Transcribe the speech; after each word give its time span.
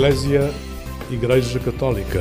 Eclésia 0.00 0.50
Igreja 1.10 1.60
Católica. 1.60 2.20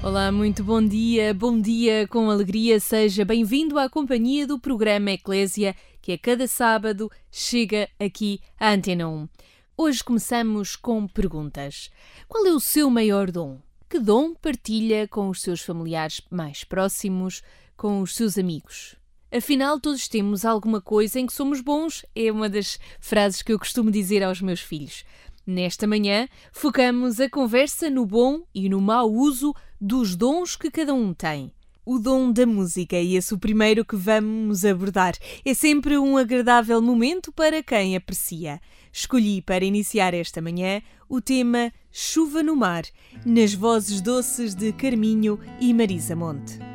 Olá, 0.00 0.30
muito 0.30 0.62
bom 0.62 0.80
dia, 0.80 1.34
bom 1.34 1.60
dia 1.60 2.06
com 2.06 2.30
alegria, 2.30 2.78
seja 2.78 3.24
bem-vindo 3.24 3.76
à 3.76 3.90
companhia 3.90 4.46
do 4.46 4.56
programa 4.56 5.10
Eclésia, 5.10 5.74
que 6.00 6.12
a 6.12 6.18
cada 6.18 6.46
sábado 6.46 7.10
chega 7.28 7.88
aqui 7.98 8.40
à 8.56 8.70
Antena 8.70 9.08
1. 9.08 9.28
Hoje 9.76 10.04
começamos 10.04 10.76
com 10.76 11.08
perguntas. 11.08 11.90
Qual 12.28 12.46
é 12.46 12.52
o 12.52 12.60
seu 12.60 12.88
maior 12.88 13.32
dom? 13.32 13.58
Que 13.90 13.98
dom 13.98 14.32
partilha 14.32 15.08
com 15.08 15.28
os 15.28 15.40
seus 15.40 15.60
familiares 15.60 16.22
mais 16.30 16.62
próximos, 16.62 17.42
com 17.76 18.00
os 18.00 18.14
seus 18.14 18.38
amigos? 18.38 18.96
Afinal, 19.30 19.78
todos 19.78 20.08
temos 20.08 20.44
alguma 20.44 20.80
coisa 20.80 21.20
em 21.20 21.26
que 21.26 21.32
somos 21.34 21.60
bons, 21.60 22.04
é 22.14 22.32
uma 22.32 22.48
das 22.48 22.78
frases 22.98 23.42
que 23.42 23.52
eu 23.52 23.58
costumo 23.58 23.90
dizer 23.90 24.22
aos 24.22 24.40
meus 24.40 24.60
filhos. 24.60 25.04
Nesta 25.46 25.86
manhã, 25.86 26.28
focamos 26.50 27.20
a 27.20 27.28
conversa 27.28 27.90
no 27.90 28.06
bom 28.06 28.42
e 28.54 28.68
no 28.68 28.80
mau 28.80 29.10
uso 29.10 29.54
dos 29.80 30.16
dons 30.16 30.56
que 30.56 30.70
cada 30.70 30.94
um 30.94 31.12
tem. 31.12 31.52
O 31.84 31.98
dom 31.98 32.32
da 32.32 32.44
música, 32.46 32.96
e 32.98 33.16
esse 33.16 33.32
o 33.32 33.38
primeiro 33.38 33.84
que 33.84 33.96
vamos 33.96 34.64
abordar. 34.64 35.14
É 35.44 35.54
sempre 35.54 35.96
um 35.96 36.18
agradável 36.18 36.82
momento 36.82 37.32
para 37.32 37.62
quem 37.62 37.96
aprecia. 37.96 38.60
Escolhi 38.92 39.40
para 39.40 39.64
iniciar 39.64 40.12
esta 40.12 40.42
manhã 40.42 40.82
o 41.08 41.20
tema 41.20 41.72
Chuva 41.90 42.42
no 42.42 42.54
Mar, 42.54 42.84
nas 43.24 43.54
vozes 43.54 44.02
doces 44.02 44.54
de 44.54 44.72
Carminho 44.72 45.40
e 45.60 45.72
Marisa 45.72 46.14
Monte. 46.14 46.67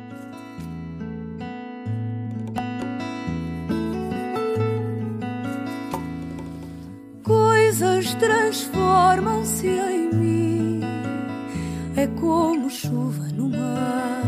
Coisas 7.76 8.14
transformam-se 8.14 9.66
em 9.66 10.08
mim, 10.14 10.80
é 11.96 12.06
como 12.20 12.70
chuva 12.70 13.24
no 13.34 13.48
mar, 13.48 14.22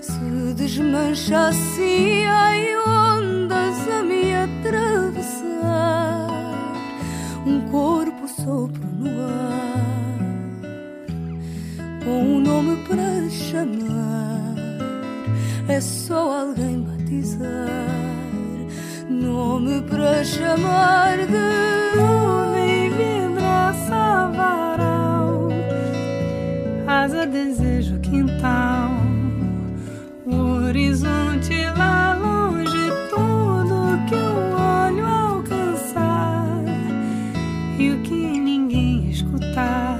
se 0.00 0.54
desmancha 0.54 1.48
assim 1.48 2.22
em 2.24 2.78
ondas 2.88 3.86
a 3.86 4.02
me 4.02 4.34
atravessar, 4.34 5.46
um 7.44 7.60
corpo 7.70 8.26
sopro 8.26 8.88
no 8.98 9.10
ar, 9.10 10.16
com 12.02 12.18
um 12.18 12.40
nome 12.40 12.82
para 12.88 13.28
chamar, 13.28 14.54
é 15.68 15.78
só 15.82 16.46
alguém 16.46 16.80
batizar 16.80 18.01
nome 19.32 19.80
para 19.88 20.22
chamar 20.24 21.16
de 21.16 21.96
nuvem 21.96 22.90
vidraça 22.90 24.30
varal, 24.36 25.48
asa 26.86 27.26
desejo 27.26 27.98
quintal, 28.00 28.90
o 30.26 30.66
horizonte 30.66 31.54
lá 31.78 32.14
longe, 32.14 32.84
tudo 33.08 33.98
que 34.06 34.14
o 34.14 34.36
olho 34.84 35.06
alcançar 35.06 36.46
e 37.78 37.90
o 37.90 38.02
que 38.02 38.14
ninguém 38.14 39.08
escutar. 39.08 39.98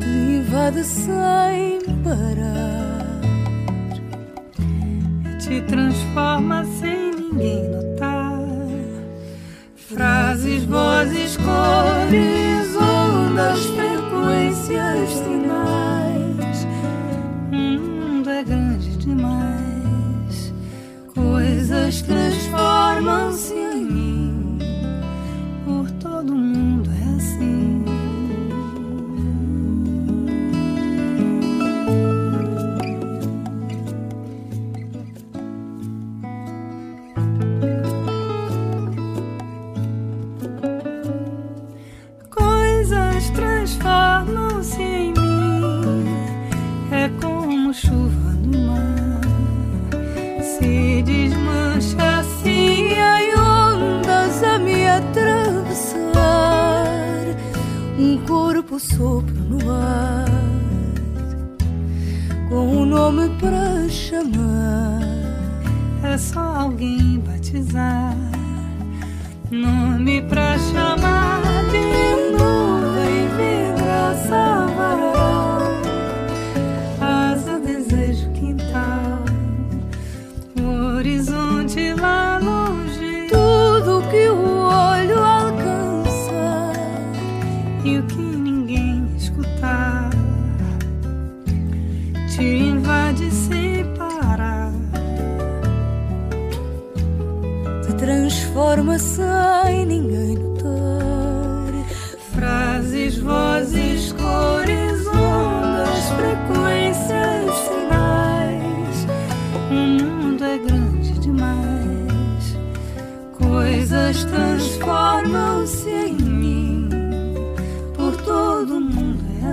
Te 0.00 0.08
invade 0.38 0.82
sem 0.82 1.78
parar 2.02 2.95
te 5.46 5.60
transforma 5.62 6.64
sem 6.64 7.12
ninguém 7.12 7.70
notar. 7.70 8.36
Frases, 9.76 10.64
vozes, 10.64 11.36
cores, 11.36 12.74
ondas, 12.74 13.64
frequências, 13.66 15.08
sinais. 15.10 16.66
O 17.52 17.54
mundo 17.54 18.28
é 18.28 18.42
grande 18.42 18.96
demais. 18.96 20.52
Coisas 21.14 22.02
transformam-se 22.02 22.35
corpo 58.66 58.80
sopro 58.80 59.34
no 59.34 59.72
ar, 59.72 60.24
com 62.48 62.82
um 62.82 62.84
nome 62.84 63.30
para 63.40 63.88
chamar. 63.88 65.00
É 66.02 66.18
só 66.18 66.40
alguém 66.40 67.20
batizar. 67.20 68.14
Nome 69.50 70.22
pra 70.22 70.58
chamar 70.58 71.42
de 71.70 72.32
nuvem, 72.32 73.28
vidraça, 73.36 74.66
varal, 74.76 75.45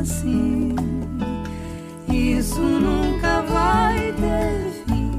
assim. 0.04 0.76
Isso 2.12 2.62
nunca 2.62 3.42
vai 3.44 4.12
ter 4.14 4.72
fim. 4.86 5.14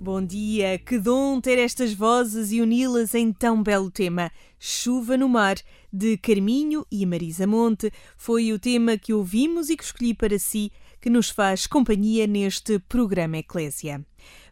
Bom 0.00 0.24
dia, 0.24 0.78
que 0.78 0.98
dom 0.98 1.40
ter 1.40 1.58
estas 1.58 1.92
vozes 1.92 2.52
e 2.52 2.60
uni-las 2.60 3.14
em 3.14 3.32
tão 3.32 3.60
belo 3.60 3.90
tema. 3.90 4.30
Chuva 4.58 5.16
no 5.16 5.28
Mar, 5.28 5.56
de 5.92 6.16
Carminho 6.16 6.86
e 6.90 7.04
Marisa 7.04 7.46
Monte, 7.46 7.90
foi 8.16 8.52
o 8.52 8.58
tema 8.58 8.96
que 8.96 9.12
ouvimos 9.12 9.68
e 9.68 9.76
que 9.76 9.82
escolhi 9.82 10.14
para 10.14 10.38
si, 10.38 10.70
que 11.04 11.10
nos 11.10 11.28
faz 11.28 11.66
companhia 11.66 12.26
neste 12.26 12.78
programa 12.78 13.36
Eclésia. 13.36 14.02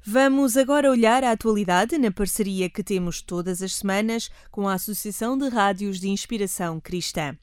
Vamos 0.04 0.54
agora 0.54 0.90
olhar 0.90 1.24
a 1.24 1.32
atualidade 1.32 1.96
na 1.96 2.10
parceria 2.10 2.68
que 2.68 2.84
temos 2.84 3.22
todas 3.22 3.62
as 3.62 3.76
semanas 3.76 4.28
com 4.50 4.68
a 4.68 4.74
Associação 4.74 5.38
de 5.38 5.48
Rádios 5.48 5.98
de 5.98 6.10
Inspiração 6.10 6.78
Cristã. 6.78 7.34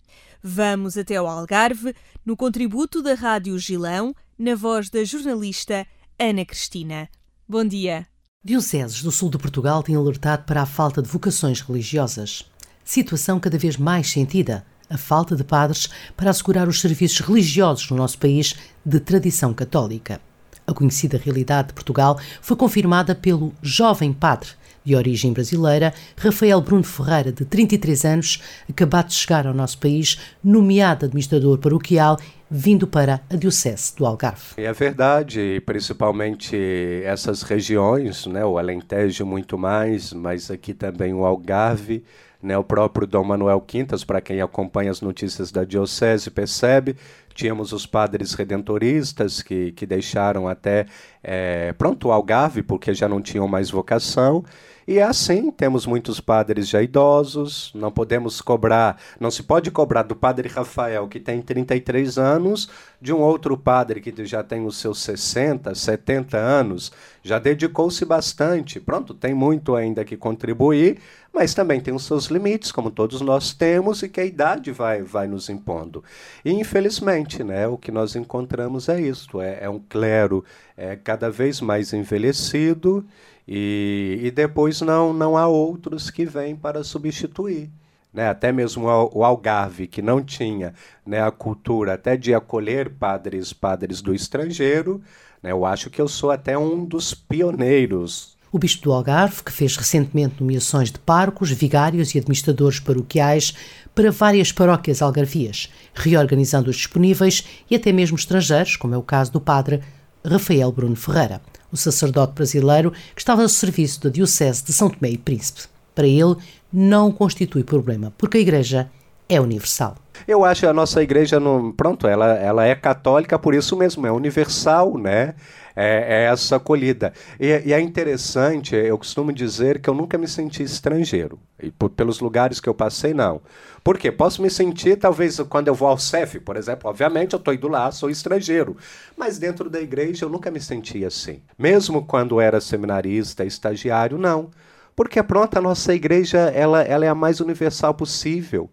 Vamos 0.44 0.96
até 0.96 1.16
ao 1.16 1.26
Algarve, 1.26 1.96
no 2.24 2.38
contributo 2.38 3.02
da 3.02 3.16
Rádio 3.16 3.58
Gilão, 3.58 4.14
na 4.38 4.54
voz 4.54 4.92
da 4.92 5.04
jornalista 5.04 5.88
Ana 6.20 6.46
Cristina. 6.46 7.10
Bom 7.48 7.66
dia. 7.66 8.06
Dioceses 8.44 9.02
do 9.02 9.12
sul 9.12 9.32
de 9.32 9.40
Portugal 9.40 9.82
têm 9.82 9.96
alertado 9.96 10.44
para 10.44 10.62
a 10.62 10.68
falta 10.68 11.02
de 11.02 11.10
vocações 11.10 11.62
religiosas. 11.62 12.46
Situação 12.86 13.40
cada 13.40 13.58
vez 13.58 13.76
mais 13.76 14.08
sentida, 14.12 14.64
a 14.90 14.98
falta 14.98 15.36
de 15.36 15.44
padres 15.44 15.90
para 16.18 16.30
assegurar 16.30 16.68
os 16.68 16.82
serviços 16.82 17.20
religiosos 17.20 17.90
no 17.92 17.98
nosso 17.98 18.18
país 18.18 18.56
de 18.86 19.00
tradição 19.00 19.54
católica. 19.54 20.20
A 20.66 20.74
conhecida 20.74 21.18
realidade 21.18 21.70
de 21.70 21.74
Portugal 21.74 22.20
foi 22.42 22.56
confirmada 22.56 23.16
pelo 23.16 23.54
jovem 23.62 24.14
padre 24.14 24.50
De 24.84 24.96
origem 24.96 25.34
brasileira, 25.34 25.94
Rafael 26.18 26.62
Bruno 26.62 26.84
Ferreira, 26.84 27.32
de 27.32 27.44
33 27.44 28.06
anos, 28.06 28.42
acabado 28.70 29.08
de 29.08 29.16
chegar 29.16 29.46
ao 29.46 29.54
nosso 29.54 29.78
país, 29.78 30.18
nomeado 30.44 31.06
administrador 31.06 31.58
paroquial, 31.58 32.18
vindo 32.50 32.88
para 32.88 33.22
a 33.30 33.36
Diocese 33.36 33.96
do 33.96 34.06
Algarve. 34.06 34.54
É 34.58 34.72
verdade, 34.72 35.62
principalmente 35.66 36.56
essas 37.04 37.42
regiões, 37.44 38.26
né, 38.26 38.44
o 38.46 38.58
Alentejo 38.58 39.26
muito 39.26 39.58
mais, 39.58 40.14
mas 40.14 40.50
aqui 40.50 40.74
também 40.74 41.14
o 41.14 41.26
Algarve, 41.26 42.04
né, 42.42 42.58
o 42.58 42.64
próprio 42.64 43.06
Dom 43.06 43.24
Manuel 43.24 43.60
Quintas, 43.62 44.04
para 44.04 44.22
quem 44.22 44.42
acompanha 44.42 44.92
as 44.92 45.02
notícias 45.02 45.52
da 45.52 45.64
Diocese, 45.64 46.32
percebe, 46.32 46.96
tínhamos 47.34 47.74
os 47.74 47.86
padres 47.86 48.34
redentoristas 48.34 49.42
que, 49.42 49.72
que 49.74 49.86
deixaram 49.86 50.48
até 50.48 50.86
é, 51.24 51.74
pronto 51.74 52.08
o 52.08 52.12
Algarve, 52.12 52.64
porque 52.64 52.94
já 52.94 53.08
não 53.08 53.22
tinham 53.22 53.48
mais 53.48 53.70
vocação, 53.70 54.44
e 54.90 54.98
é 54.98 55.04
assim, 55.04 55.52
temos 55.52 55.86
muitos 55.86 56.20
padres 56.20 56.68
já 56.68 56.82
idosos, 56.82 57.72
não 57.76 57.92
podemos 57.92 58.42
cobrar, 58.42 59.00
não 59.20 59.30
se 59.30 59.44
pode 59.44 59.70
cobrar 59.70 60.02
do 60.02 60.16
padre 60.16 60.50
Rafael, 60.50 61.08
que 61.08 61.20
tem 61.20 61.44
33 61.44 62.18
anos, 62.18 62.68
de 63.00 63.14
um 63.14 63.20
outro 63.20 63.56
padre 63.56 64.02
que 64.02 64.26
já 64.26 64.42
tem 64.42 64.66
os 64.66 64.78
seus 64.78 65.04
60, 65.04 65.76
70 65.76 66.36
anos, 66.36 66.92
já 67.22 67.38
dedicou-se 67.38 68.04
bastante. 68.04 68.80
Pronto, 68.80 69.14
tem 69.14 69.32
muito 69.32 69.76
ainda 69.76 70.04
que 70.04 70.18
contribuir, 70.18 70.98
mas 71.32 71.54
também 71.54 71.80
tem 71.80 71.94
os 71.94 72.08
seus 72.08 72.26
limites, 72.26 72.72
como 72.72 72.90
todos 72.90 73.22
nós 73.22 73.54
temos, 73.54 74.02
e 74.02 74.10
que 74.10 74.20
a 74.20 74.26
idade 74.26 74.72
vai, 74.72 75.04
vai 75.04 75.28
nos 75.28 75.50
impondo. 75.50 76.04
E 76.44 76.52
infelizmente, 76.52 77.44
né, 77.44 77.68
o 77.68 77.78
que 77.78 77.92
nós 77.92 78.16
encontramos 78.16 78.90
é 78.90 79.00
isto: 79.00 79.40
é, 79.40 79.60
é 79.62 79.70
um 79.70 79.78
clero 79.78 80.44
é, 80.76 80.96
cada 80.96 81.30
vez 81.30 81.62
mais 81.62 81.94
envelhecido 81.94 83.06
e, 83.52 84.20
e 84.22 84.30
depois 84.30 84.80
não, 84.82 85.12
não 85.12 85.36
há 85.36 85.48
outros 85.48 86.12
que 86.12 86.24
vêm 86.24 86.56
para 86.56 86.84
substituir. 86.84 87.72
Né, 88.12 88.28
até 88.28 88.52
mesmo 88.52 88.88
o 89.14 89.24
Algarve, 89.24 89.86
que 89.86 90.02
não 90.02 90.24
tinha 90.24 90.74
né, 91.06 91.22
a 91.22 91.30
cultura 91.30 91.94
até 91.94 92.18
de 92.18 92.34
acolher 92.34 92.90
padres 92.90 93.54
padres 93.54 94.02
do 94.02 94.16
estrangeiro, 94.16 95.00
né, 95.44 95.52
eu 95.52 95.64
acho 95.64 95.92
que 95.92 96.02
eu 96.02 96.08
sou 96.08 96.32
até 96.32 96.58
um 96.58 96.84
dos 96.84 97.14
pioneiros. 97.14 98.36
O 98.52 98.58
Bispo 98.58 98.86
do 98.86 98.94
Algarve, 98.94 99.44
que 99.44 99.52
fez 99.52 99.78
recentemente 99.78 100.42
nomeações 100.42 100.92
de 100.92 100.98
parcos, 100.98 101.52
vigários 101.52 102.16
e 102.16 102.18
administradores 102.18 102.80
paroquiais 102.80 103.54
para 103.94 104.10
várias 104.10 104.52
paróquias 104.52 105.04
algarvias, 105.04 105.72
reorganizando 105.94 106.72
os 106.72 106.78
disponíveis 106.78 107.44
e 107.70 107.76
até 107.76 107.92
mesmo 107.92 108.18
estrangeiros, 108.18 108.76
como 108.76 108.96
é 108.96 108.98
o 108.98 109.04
caso 109.04 109.32
do 109.32 109.42
padre 109.42 109.82
Rafael 110.26 110.72
Bruno 110.72 110.96
Ferreira 110.96 111.40
o 111.72 111.78
sacerdote 111.78 112.34
brasileiro 112.34 112.92
que 113.16 113.22
estava 113.22 113.42
ao 113.42 113.50
serviço 113.50 114.02
da 114.02 114.10
Diocese 114.10 114.64
de 114.64 114.74
São 114.74 114.90
Tomé 114.90 115.12
e 115.12 115.18
Príncipe. 115.18 115.64
Para 115.94 116.08
ele, 116.08 116.36
não 116.72 117.12
constitui 117.12 117.64
problema, 117.64 118.14
porque 118.18 118.38
a 118.38 118.42
Igreja 118.42 118.90
é 119.30 119.40
universal. 119.40 119.96
Eu 120.28 120.44
acho 120.44 120.68
a 120.68 120.74
nossa 120.74 121.02
igreja, 121.02 121.40
pronto, 121.78 122.08
ela, 122.08 122.34
ela 122.34 122.66
é 122.66 122.76
católica 122.76 123.38
por 123.38 123.54
isso 123.54 123.78
mesmo, 123.78 124.06
é 124.06 124.12
universal, 124.12 124.98
né? 124.98 125.36
É, 125.76 126.26
é 126.26 126.26
essa 126.26 126.58
acolhida. 126.58 127.14
E, 127.40 127.48
e, 127.68 127.72
é 127.74 127.80
interessante, 127.80 128.76
eu 128.76 128.98
costumo 128.98 129.32
dizer 129.32 129.80
que 129.80 129.90
eu 129.90 129.94
nunca 129.94 130.18
me 130.18 130.28
senti 130.28 130.62
estrangeiro. 130.62 131.40
E 131.62 131.72
por, 131.72 131.90
pelos 131.90 132.20
lugares 132.20 132.60
que 132.60 132.68
eu 132.68 132.74
passei, 132.74 133.14
não. 133.14 133.40
Por 133.82 133.98
quê? 133.98 134.12
Posso 134.12 134.42
me 134.42 134.50
sentir, 134.50 134.98
talvez, 134.98 135.40
quando 135.48 135.70
eu 135.70 135.76
vou 135.76 135.88
ao 135.88 135.98
CEF, 135.98 136.40
por 136.42 136.58
exemplo, 136.58 136.90
obviamente 136.90 137.34
eu 137.34 137.38
estou 137.38 137.54
indo 137.54 137.70
lá, 137.70 137.90
sou 137.92 138.10
estrangeiro. 138.10 138.76
Mas 139.16 139.40
dentro 139.40 139.70
da 139.70 139.80
igreja 139.80 140.26
eu 140.26 140.30
nunca 140.30 140.52
me 140.52 140.60
senti 140.60 141.06
assim. 141.06 141.42
Mesmo 141.58 142.06
quando 142.06 142.42
era 142.42 142.60
seminarista, 142.60 143.46
estagiário, 143.46 144.18
não. 144.18 144.50
Porque, 144.96 145.24
pronto, 145.24 145.58
a 145.58 145.62
nossa 145.62 145.94
igreja 145.94 146.40
ela, 146.54 146.82
ela 146.82 147.06
é 147.06 147.08
a 147.08 147.16
mais 147.16 147.40
universal 147.40 147.94
possível 147.94 148.70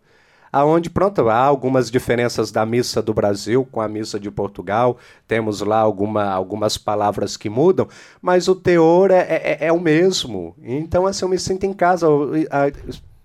aonde 0.56 0.88
pronto 0.88 1.29
há 1.29 1.37
algumas 1.37 1.91
diferenças 1.91 2.50
da 2.50 2.64
missa 2.64 3.03
do 3.03 3.12
Brasil 3.12 3.69
com 3.70 3.79
a 3.79 3.87
missa 3.87 4.19
de 4.19 4.31
Portugal, 4.31 4.97
temos 5.29 5.61
lá 5.61 5.79
alguma, 5.79 6.25
algumas 6.25 6.79
palavras 6.79 7.37
que 7.37 7.50
mudam, 7.50 7.87
mas 8.23 8.49
o 8.49 8.55
teor 8.55 9.11
é, 9.11 9.26
é, 9.29 9.67
é 9.67 9.73
o 9.73 9.79
mesmo. 9.79 10.56
Então 10.62 11.06
assim 11.06 11.26
eu 11.26 11.29
me 11.29 11.38
sinto 11.38 11.64
em 11.64 11.75
casa 11.75 12.06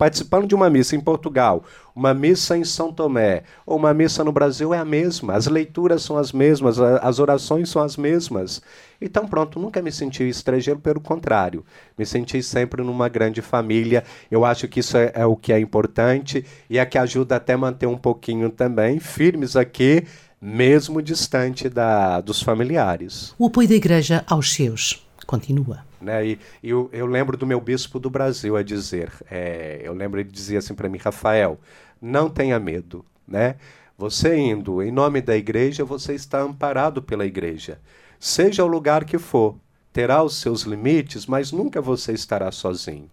participando 0.02 0.48
de 0.48 0.56
uma 0.56 0.68
missa 0.68 0.96
em 0.96 1.00
Portugal, 1.00 1.64
uma 1.96 2.12
missa 2.12 2.58
em 2.58 2.64
São 2.64 2.92
Tomé 2.92 3.44
ou 3.64 3.78
uma 3.78 3.94
missa 3.94 4.24
no 4.24 4.32
Brasil 4.32 4.74
é 4.74 4.80
a 4.80 4.84
mesma, 4.84 5.36
as 5.36 5.46
leituras 5.46 6.02
são 6.02 6.18
as 6.18 6.32
mesmas, 6.32 6.80
as 6.80 7.20
orações 7.20 7.70
são 7.70 7.84
as 7.84 7.98
mesmas. 7.98 8.64
Então, 9.00 9.28
pronto, 9.28 9.60
nunca 9.60 9.80
me 9.80 9.92
senti 9.92 10.28
estrangeiro, 10.28 10.80
pelo 10.80 11.00
contrário, 11.00 11.64
me 11.96 12.04
senti 12.04 12.42
sempre 12.42 12.82
numa 12.82 13.08
grande 13.10 13.44
família. 13.44 14.04
Eu 14.32 14.44
acho 14.44 14.68
que 14.68 14.80
isso 14.80 14.98
é, 14.98 15.12
é 15.14 15.24
o 15.24 15.36
que 15.36 15.54
é 15.54 15.60
importante 15.60 16.44
e 16.68 16.80
é 16.80 16.86
que 16.88 16.98
ajuda 16.98 17.36
até 17.36 17.56
manter 17.56 17.86
um 17.86 17.98
pouquinho 17.98 18.50
também 18.50 19.00
firmes 19.00 19.56
aqui 19.56 20.04
mesmo 20.42 21.00
distante 21.00 21.70
da, 21.70 22.20
dos 22.22 22.42
familiares. 22.42 23.36
O 23.38 23.46
apoio 23.46 23.70
da 23.70 23.76
Igreja 23.76 24.24
aos 24.28 24.52
seus 24.52 25.06
continua. 25.26 25.86
Né? 26.02 26.28
E, 26.28 26.40
eu, 26.64 26.90
eu, 26.92 27.06
lembro 27.06 27.38
do 27.38 27.46
meu 27.46 27.62
bispo 27.62 28.00
do 28.00 28.10
Brasil 28.10 28.56
a 28.56 28.64
dizer, 28.64 29.12
é, 29.30 29.82
eu 29.84 29.94
lembro 29.94 30.20
ele 30.20 30.30
dizia 30.30 30.60
assim 30.60 30.74
para 30.74 30.90
mim, 30.90 30.98
Rafael, 30.98 31.60
não 32.02 32.30
tenha 32.30 32.60
medo, 32.60 33.06
né? 33.28 33.56
Você 33.98 34.36
indo 34.36 34.82
em 34.82 34.92
nome 34.92 35.22
da 35.22 35.38
igreja, 35.38 35.86
você 35.86 36.16
está 36.16 36.42
amparado 36.42 37.04
pela 37.04 37.26
igreja. 37.26 37.80
Seja 38.20 38.64
o 38.64 38.68
lugar 38.68 39.06
que 39.06 39.20
for, 39.20 39.56
terá 39.94 40.24
os 40.24 40.38
seus 40.38 40.64
limites, 40.64 41.28
mas 41.28 41.52
nunca 41.52 41.80
você 41.80 42.14
estará 42.14 42.52
sozinho. 42.52 43.10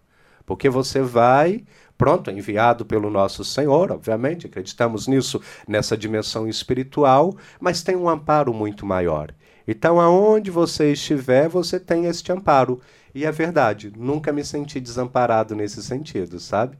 Porque 0.46 0.70
você 0.70 1.02
vai, 1.02 1.62
pronto, 1.98 2.30
enviado 2.30 2.86
pelo 2.86 3.10
nosso 3.10 3.44
Senhor, 3.44 3.92
obviamente, 3.92 4.46
acreditamos 4.46 5.06
nisso, 5.06 5.42
nessa 5.66 5.94
dimensão 5.94 6.48
espiritual, 6.48 7.36
mas 7.60 7.82
tem 7.82 7.94
um 7.94 8.08
amparo 8.08 8.54
muito 8.54 8.86
maior. 8.86 9.34
Então, 9.70 10.00
aonde 10.00 10.50
você 10.50 10.92
estiver, 10.92 11.46
você 11.46 11.78
tem 11.78 12.06
este 12.06 12.32
amparo. 12.32 12.80
E 13.14 13.26
é 13.26 13.30
verdade, 13.30 13.92
nunca 13.94 14.32
me 14.32 14.42
senti 14.42 14.80
desamparado 14.80 15.54
nesse 15.54 15.82
sentido, 15.82 16.40
sabe? 16.40 16.78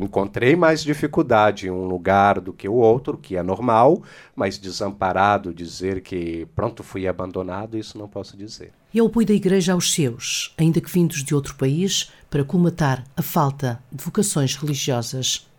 Encontrei 0.00 0.54
mais 0.54 0.84
dificuldade 0.84 1.66
em 1.66 1.70
um 1.70 1.88
lugar 1.88 2.40
do 2.40 2.52
que 2.52 2.68
o 2.68 2.74
outro, 2.74 3.18
que 3.18 3.36
é 3.36 3.42
normal, 3.42 4.04
mas 4.36 4.56
desamparado, 4.56 5.52
dizer 5.52 6.00
que 6.00 6.46
pronto, 6.54 6.84
fui 6.84 7.08
abandonado, 7.08 7.76
isso 7.76 7.98
não 7.98 8.06
posso 8.06 8.36
dizer. 8.36 8.72
E 8.94 9.02
o 9.02 9.06
apoio 9.06 9.26
da 9.26 9.34
Igreja 9.34 9.72
aos 9.72 9.92
seus, 9.92 10.54
ainda 10.56 10.80
que 10.80 10.90
vindos 10.90 11.24
de 11.24 11.34
outro 11.34 11.56
país, 11.56 12.12
para 12.30 12.44
colmatar 12.44 13.02
a 13.16 13.22
falta 13.22 13.82
de 13.90 14.04
vocações 14.04 14.54
religiosas 14.54 15.50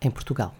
em 0.00 0.10
Portugal. 0.10 0.52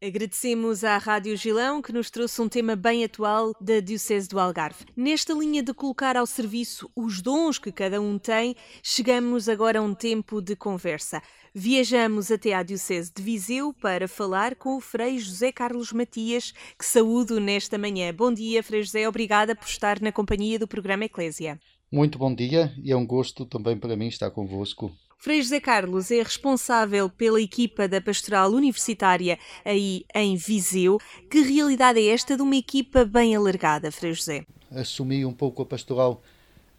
Agradecemos 0.00 0.84
à 0.84 0.96
Rádio 0.96 1.36
Gilão 1.36 1.82
que 1.82 1.92
nos 1.92 2.08
trouxe 2.08 2.40
um 2.40 2.48
tema 2.48 2.76
bem 2.76 3.02
atual 3.02 3.52
da 3.60 3.80
Diocese 3.80 4.28
do 4.28 4.38
Algarve. 4.38 4.84
Nesta 4.96 5.34
linha 5.34 5.60
de 5.60 5.74
colocar 5.74 6.16
ao 6.16 6.24
serviço 6.24 6.88
os 6.94 7.20
dons 7.20 7.58
que 7.58 7.72
cada 7.72 8.00
um 8.00 8.16
tem, 8.16 8.54
chegamos 8.80 9.48
agora 9.48 9.80
a 9.80 9.82
um 9.82 9.92
tempo 9.92 10.40
de 10.40 10.54
conversa. 10.54 11.20
Viajamos 11.52 12.30
até 12.30 12.54
à 12.54 12.62
Diocese 12.62 13.12
de 13.12 13.20
Viseu 13.20 13.74
para 13.74 14.06
falar 14.06 14.54
com 14.54 14.76
o 14.76 14.80
Frei 14.80 15.18
José 15.18 15.50
Carlos 15.50 15.92
Matias, 15.92 16.52
que 16.78 16.84
saúdo 16.84 17.40
nesta 17.40 17.76
manhã. 17.76 18.14
Bom 18.14 18.32
dia, 18.32 18.62
Frei 18.62 18.84
José, 18.84 19.08
obrigada 19.08 19.56
por 19.56 19.66
estar 19.66 20.00
na 20.00 20.12
companhia 20.12 20.60
do 20.60 20.68
programa 20.68 21.06
Eclésia. 21.06 21.58
Muito 21.90 22.18
bom 22.18 22.32
dia 22.32 22.72
e 22.84 22.92
é 22.92 22.96
um 22.96 23.04
gosto 23.04 23.44
também 23.44 23.76
para 23.76 23.96
mim 23.96 24.06
estar 24.06 24.30
convosco 24.30 24.92
Frei 25.20 25.42
José 25.42 25.58
Carlos 25.58 26.12
é 26.12 26.22
responsável 26.22 27.10
pela 27.10 27.40
equipa 27.42 27.88
da 27.88 28.00
Pastoral 28.00 28.52
Universitária 28.52 29.36
aí 29.64 30.04
em 30.14 30.36
Viseu. 30.36 31.00
Que 31.28 31.40
realidade 31.40 31.98
é 31.98 32.12
esta 32.14 32.36
de 32.36 32.42
uma 32.42 32.54
equipa 32.54 33.04
bem 33.04 33.34
alargada, 33.34 33.90
Frei 33.90 34.14
José? 34.14 34.44
Assumi 34.70 35.24
um 35.24 35.32
pouco 35.32 35.60
a 35.60 35.66
pastoral 35.66 36.22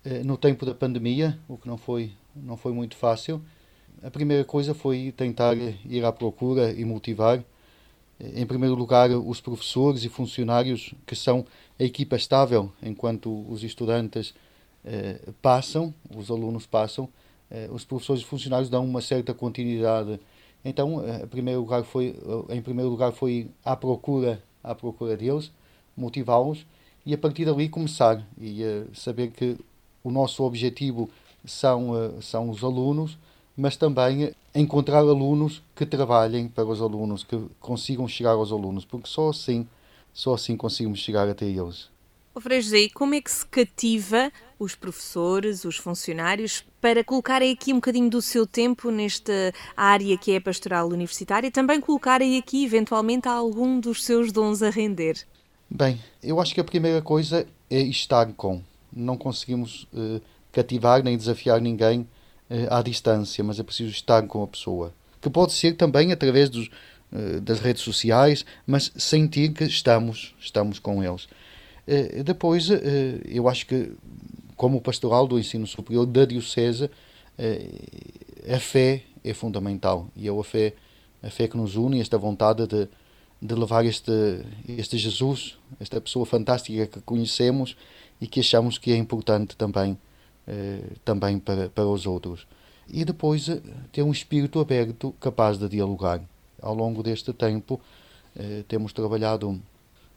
eh, 0.06 0.24
no 0.24 0.38
tempo 0.38 0.66
da 0.66 0.74
pandemia, 0.74 1.38
o 1.50 1.58
que 1.58 1.68
não 1.68 1.78
foi, 1.78 2.14
não 2.34 2.56
foi 2.56 2.72
muito 2.72 2.96
fácil. 2.96 3.44
A 4.02 4.10
primeira 4.10 4.46
coisa 4.46 4.74
foi 4.74 5.14
tentar 5.18 5.58
ir 5.58 6.06
à 6.06 6.12
procura 6.14 6.72
e 6.72 6.86
motivar, 6.86 7.44
eh, 8.22 8.40
em 8.40 8.46
primeiro 8.46 8.74
lugar, 8.74 9.10
os 9.10 9.42
professores 9.42 10.06
e 10.06 10.10
funcionários 10.10 10.94
que 11.06 11.14
são 11.14 11.46
a 11.78 11.84
equipa 11.84 12.16
estável 12.16 12.72
enquanto 12.82 13.46
os 13.52 13.66
estudantes 13.66 14.34
eh, 14.86 15.20
passam, 15.42 15.94
os 16.16 16.32
alunos 16.32 16.66
passam, 16.66 17.10
os 17.72 17.84
professores 17.84 18.22
e 18.22 18.26
funcionários 18.26 18.70
dão 18.70 18.86
uma 18.86 19.02
certa 19.02 19.34
continuidade. 19.34 20.20
Então, 20.64 21.04
eh, 21.04 21.24
em 21.24 21.28
primeiro 21.28 21.62
lugar 21.62 21.84
foi, 21.84 22.16
eh, 22.50 22.56
em 22.56 22.62
primeiro 22.62 22.90
lugar 22.90 23.12
foi 23.12 23.50
à 23.64 23.76
procura, 23.76 24.44
à 24.64 24.76
procura 24.76 25.16
deles, 25.16 25.52
motivá-los 25.96 26.66
e 27.06 27.14
a 27.14 27.18
partir 27.18 27.46
dali 27.46 27.70
começar 27.70 28.26
e 28.40 28.62
saber 28.94 29.32
que 29.32 29.58
o 30.04 30.12
nosso 30.12 30.44
objetivo 30.44 31.10
são, 31.46 31.92
são 32.22 32.50
os 32.50 32.64
alunos, 32.64 33.18
mas 33.56 33.76
também 33.78 34.34
encontrar 34.54 35.00
alunos 35.00 35.64
que 35.76 35.86
trabalhem 35.86 36.48
para 36.48 36.66
os 36.66 36.82
alunos, 36.82 37.24
que 37.24 37.42
consigam 37.60 38.08
chegar 38.08 38.32
aos 38.32 38.52
alunos, 38.52 38.86
porque 38.86 39.08
só 39.08 39.30
assim, 39.30 39.68
só 40.14 40.34
assim 40.34 40.56
conseguimos 40.56 41.00
chegar 41.00 41.28
até 41.28 41.46
eles. 41.46 41.90
Oh, 42.36 42.42
Frei 42.42 42.62
José, 42.62 42.90
como 42.94 43.16
é 43.16 43.22
que 43.22 43.32
se 43.32 43.46
cativa 43.46 44.32
os 44.60 44.76
professores, 44.76 45.64
os 45.64 45.78
funcionários, 45.78 46.66
para 46.82 47.04
colocarem 47.04 47.54
aqui 47.54 47.72
um 47.72 47.78
bocadinho 47.78 48.10
do 48.10 48.22
seu 48.22 48.46
tempo 48.46 48.92
nesta 48.92 49.54
área 49.76 50.18
que 50.18 50.34
é 50.34 50.40
pastoral 50.40 50.90
universitária 50.90 51.48
e 51.48 51.52
também 51.52 51.80
colocarem 51.80 52.38
aqui, 52.38 52.66
eventualmente, 52.66 53.28
algum 53.28 53.80
dos 53.80 54.04
seus 54.04 54.32
dons 54.34 54.62
a 54.62 54.70
render? 54.70 55.26
Bem, 55.70 56.02
eu 56.22 56.42
acho 56.42 56.54
que 56.54 56.60
a 56.60 56.64
primeira 56.64 57.02
coisa 57.02 57.48
é 57.70 57.80
estar 57.80 58.26
com. 58.34 58.62
Não 58.92 59.16
conseguimos 59.16 59.88
uh, 59.94 60.20
cativar 60.52 61.04
nem 61.04 61.16
desafiar 61.16 61.62
ninguém 61.62 62.02
uh, 62.02 62.74
à 62.74 62.82
distância, 62.82 63.44
mas 63.44 63.60
é 63.60 63.64
preciso 63.64 63.92
estar 63.92 64.24
com 64.24 64.44
a 64.44 64.48
pessoa. 64.48 64.94
Que 65.22 65.30
pode 65.30 65.54
ser 65.54 65.76
também 65.76 66.12
através 66.12 66.50
dos, 66.50 66.68
uh, 67.14 67.40
das 67.42 67.60
redes 67.60 67.84
sociais, 67.84 68.44
mas 68.66 68.92
sentir 68.98 69.54
que 69.54 69.64
estamos, 69.64 70.36
estamos 70.40 70.80
com 70.80 71.04
eles. 71.04 71.28
depois, 72.26 72.70
eu 73.26 73.48
acho 73.48 73.66
que, 73.66 73.92
como 74.60 74.82
pastoral 74.82 75.26
do 75.26 75.40
ensino 75.40 75.66
superior 75.66 76.06
da 76.06 76.26
Diocese, 76.26 76.92
a 78.54 78.60
fé 78.60 79.04
é 79.24 79.34
fundamental. 79.34 80.10
E 80.18 80.28
é 80.28 80.32
a 80.32 80.44
fé, 80.44 80.74
a 81.24 81.30
fé 81.30 81.48
que 81.48 81.56
nos 81.56 81.78
une, 81.78 82.02
esta 82.02 82.18
vontade 82.18 82.68
de 82.68 82.90
de 83.42 83.56
levar 83.56 83.86
este, 83.86 84.12
este 84.68 84.98
Jesus, 84.98 85.58
esta 85.80 86.02
pessoa 86.02 86.26
fantástica 86.26 86.86
que 86.88 87.02
conhecemos 87.02 87.76
e 88.20 88.28
que 88.28 88.42
achamos 88.42 88.78
que 88.78 88.92
é 88.92 88.98
importante 88.98 89.56
também, 89.56 89.98
eh, 90.46 90.82
também 91.06 91.40
para, 91.40 91.70
para 91.70 91.88
os 91.88 92.06
outros. 92.06 92.46
E 92.88 93.06
depois 93.06 93.48
eh, 93.48 93.62
ter 93.94 94.04
um 94.04 94.12
espírito 94.12 94.60
aberto 94.60 95.16
capaz 95.22 95.58
de 95.58 95.70
dialogar. 95.70 96.22
Ao 96.62 96.76
longo 96.76 97.02
deste 97.02 97.32
tempo, 97.32 97.80
eh, 98.36 98.64
temos 98.68 98.92
trabalhado 98.92 99.62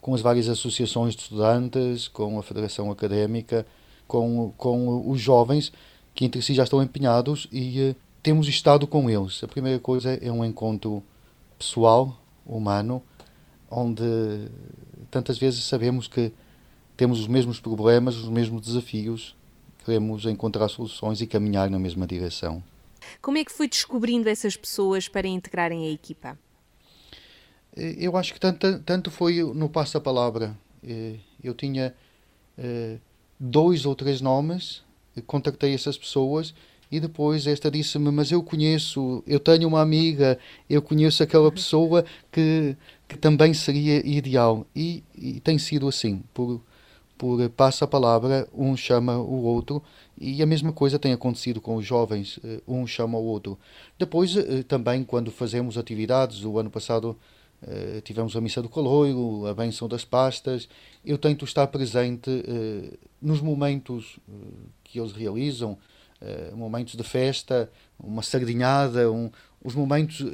com 0.01 0.15
as 0.15 0.21
várias 0.21 0.49
associações 0.49 1.15
de 1.15 1.23
estudantes, 1.23 2.09
com 2.09 2.41
a 2.41 2.43
Federação 2.43 2.91
Académica, 2.91 3.65
com, 4.07 4.53
com 4.57 5.11
os 5.11 5.21
jovens 5.21 5.73
que 6.15 6.25
entre 6.25 6.43
si 6.43 6.55
já 6.55 6.65
estão 6.65 6.83
empenhados 6.83 7.49
e 7.51 7.81
eh, 7.81 7.95
temos 8.23 8.49
estado 8.49 8.87
com 8.87 9.09
eles. 9.09 9.43
A 9.43 9.49
primeira 9.49 9.79
coisa 9.79 10.15
é 10.15 10.31
um 10.31 10.45
encontro 10.45 11.03
pessoal, 11.59 12.21
humano, 12.45 13.03
onde 13.71 14.03
tantas 15.11 15.39
vezes 15.39 15.65
sabemos 15.65 16.07
que 16.07 16.33
temos 16.97 17.21
os 17.21 17.27
mesmos 17.27 17.61
problemas, 17.61 18.17
os 18.17 18.29
mesmos 18.29 18.63
desafios, 18.63 19.35
queremos 19.85 20.25
encontrar 20.27 20.69
soluções 20.69 21.21
e 21.21 21.27
caminhar 21.27 21.71
na 21.71 21.79
mesma 21.79 22.07
direção. 22.07 22.63
Como 23.21 23.39
é 23.39 23.45
que 23.45 23.53
foi 23.53 23.69
descobrindo 23.69 24.29
essas 24.29 24.57
pessoas 24.57 25.09
para 25.09 25.27
integrarem 25.27 25.87
a 25.87 25.91
equipa? 25.91 26.39
Eh, 27.77 27.97
eu 27.99 28.17
acho 28.17 28.35
que 28.35 28.41
tanto, 28.41 28.79
tanto 28.81 29.11
foi 29.11 29.43
no 29.43 29.69
passo-a-palavra. 29.69 30.57
Eh, 30.85 31.17
eu 31.43 31.55
tinha 31.55 31.95
dois 33.43 33.85
ou 33.85 33.95
três 33.97 34.21
nomes, 34.21 34.83
contactei 35.27 35.75
essas 35.75 35.99
pessoas 35.99 36.55
e 36.91 37.01
depois 37.01 37.47
esta 37.47 37.71
disse-me: 37.71 38.11
Mas 38.13 38.31
eu 38.31 38.43
conheço, 38.43 39.25
eu 39.27 39.41
tenho 39.41 39.67
uma 39.67 39.81
amiga, 39.81 40.39
eu 40.71 40.81
conheço 40.81 41.23
aquela 41.23 41.51
pessoa 41.51 42.05
que, 42.31 42.77
que 43.09 43.19
também 43.19 43.53
seria 43.53 44.07
ideal. 44.07 44.65
E, 44.77 45.03
e 45.17 45.41
tem 45.41 45.59
sido 45.59 45.89
assim, 45.89 46.23
por, 46.33 46.61
por 47.19 47.49
passa 47.51 47.85
a 47.85 47.89
palavra, 47.89 48.47
um 48.55 48.77
chama 48.77 49.19
o 49.19 49.43
outro, 49.43 49.83
e 50.21 50.41
a 50.41 50.47
mesma 50.47 50.73
coisa 50.73 50.99
tem 50.99 51.13
acontecido 51.13 51.61
com 51.61 51.77
os 51.77 51.85
jovens, 51.85 52.39
eh, 52.45 52.61
um 52.69 52.87
chama 52.87 53.19
o 53.19 53.25
outro. 53.25 53.59
Depois, 53.99 54.37
eh, 54.37 54.63
também, 54.63 55.03
quando 55.03 55.31
fazemos 55.33 55.77
atividades, 55.77 56.45
o 56.45 56.59
ano 56.59 56.71
passado 56.71 57.17
eh, 57.67 58.01
tivemos 58.03 58.35
a 58.37 58.41
missa 58.41 58.61
do 58.61 58.69
caloiro, 58.69 59.47
a 59.47 59.55
benção 59.55 59.89
das 59.89 60.05
pastas, 60.05 60.69
eu 61.05 61.19
tento 61.19 61.45
estar 61.45 61.67
presente 61.67 62.31
nos 63.21 63.41
momentos 63.41 64.19
que 64.93 65.01
eles 65.01 65.13
realizam, 65.13 65.79
uh, 66.23 66.57
momentos 66.57 66.95
de 66.95 67.03
festa, 67.03 67.71
uma 67.99 68.23
sardinhada, 68.23 69.11
um, 69.11 69.31
os 69.65 69.75
momentos, 69.75 70.21
uh, 70.21 70.27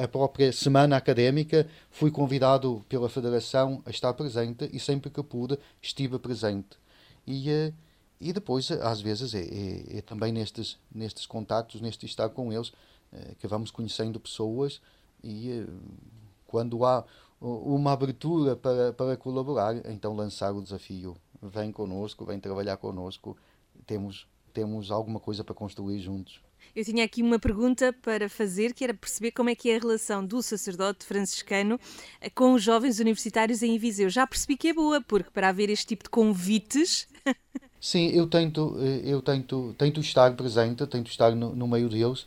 a, 0.00 0.04
a, 0.04 0.08
própria 0.08 0.52
semana 0.52 0.96
académica, 0.96 1.66
fui 1.90 2.10
convidado 2.10 2.84
pela 2.88 3.08
Federação 3.08 3.82
a 3.84 3.90
estar 3.90 4.12
presente 4.14 4.68
e 4.72 4.80
sempre 4.80 5.10
que 5.10 5.22
pude 5.22 5.58
estive 5.82 6.18
presente. 6.18 6.78
E, 7.26 7.50
uh, 7.50 7.74
e 8.20 8.32
depois, 8.32 8.70
às 8.70 9.00
vezes, 9.00 9.34
é, 9.34 9.42
é, 9.42 9.98
é, 9.98 10.00
também 10.00 10.32
nestes, 10.32 10.78
nestes 10.92 11.26
contactos, 11.26 11.80
neste 11.80 12.06
estar 12.06 12.28
com 12.30 12.52
eles, 12.52 12.72
que 13.38 13.46
vamos 13.46 13.70
conhecendo 13.70 14.18
pessoas 14.18 14.80
e 15.26 15.66
quando 16.46 16.84
há 16.84 17.04
uma 17.40 17.92
abertura 17.92 18.56
para, 18.56 18.92
para 18.92 19.16
colaborar, 19.16 19.76
então 19.90 20.14
lançar 20.14 20.52
o 20.52 20.62
desafio. 20.62 21.16
Vem 21.42 21.70
connosco, 21.70 22.24
vem 22.24 22.40
trabalhar 22.40 22.76
connosco. 22.76 23.36
Temos 23.86 24.26
temos 24.56 24.90
alguma 24.90 25.20
coisa 25.20 25.44
para 25.44 25.54
construir 25.54 25.98
juntos. 25.98 26.40
Eu 26.74 26.82
tinha 26.82 27.04
aqui 27.04 27.22
uma 27.22 27.38
pergunta 27.38 27.92
para 27.92 28.26
fazer, 28.26 28.72
que 28.72 28.84
era 28.84 28.94
perceber 28.94 29.30
como 29.32 29.50
é 29.50 29.54
que 29.54 29.68
é 29.68 29.76
a 29.76 29.78
relação 29.78 30.24
do 30.24 30.42
sacerdote 30.42 31.04
franciscano 31.04 31.78
eh, 32.22 32.30
com 32.30 32.54
os 32.54 32.62
jovens 32.62 32.98
universitários 32.98 33.62
em 33.62 33.76
Viseu. 33.76 34.08
Já 34.08 34.26
percebi 34.26 34.56
que 34.56 34.68
é 34.68 34.72
boa, 34.72 35.02
porque 35.02 35.30
para 35.30 35.50
haver 35.50 35.68
este 35.68 35.88
tipo 35.88 36.04
de 36.04 36.10
convites... 36.10 37.06
Sim, 37.78 38.08
eu 38.08 38.26
tento, 38.26 38.76
eh, 38.80 39.02
eu 39.04 39.20
tento, 39.20 39.74
tento 39.76 40.00
estar 40.00 40.34
presente, 40.34 40.86
tento 40.86 41.10
estar 41.10 41.36
no, 41.36 41.54
no 41.54 41.68
meio 41.68 41.90
deles. 41.90 42.26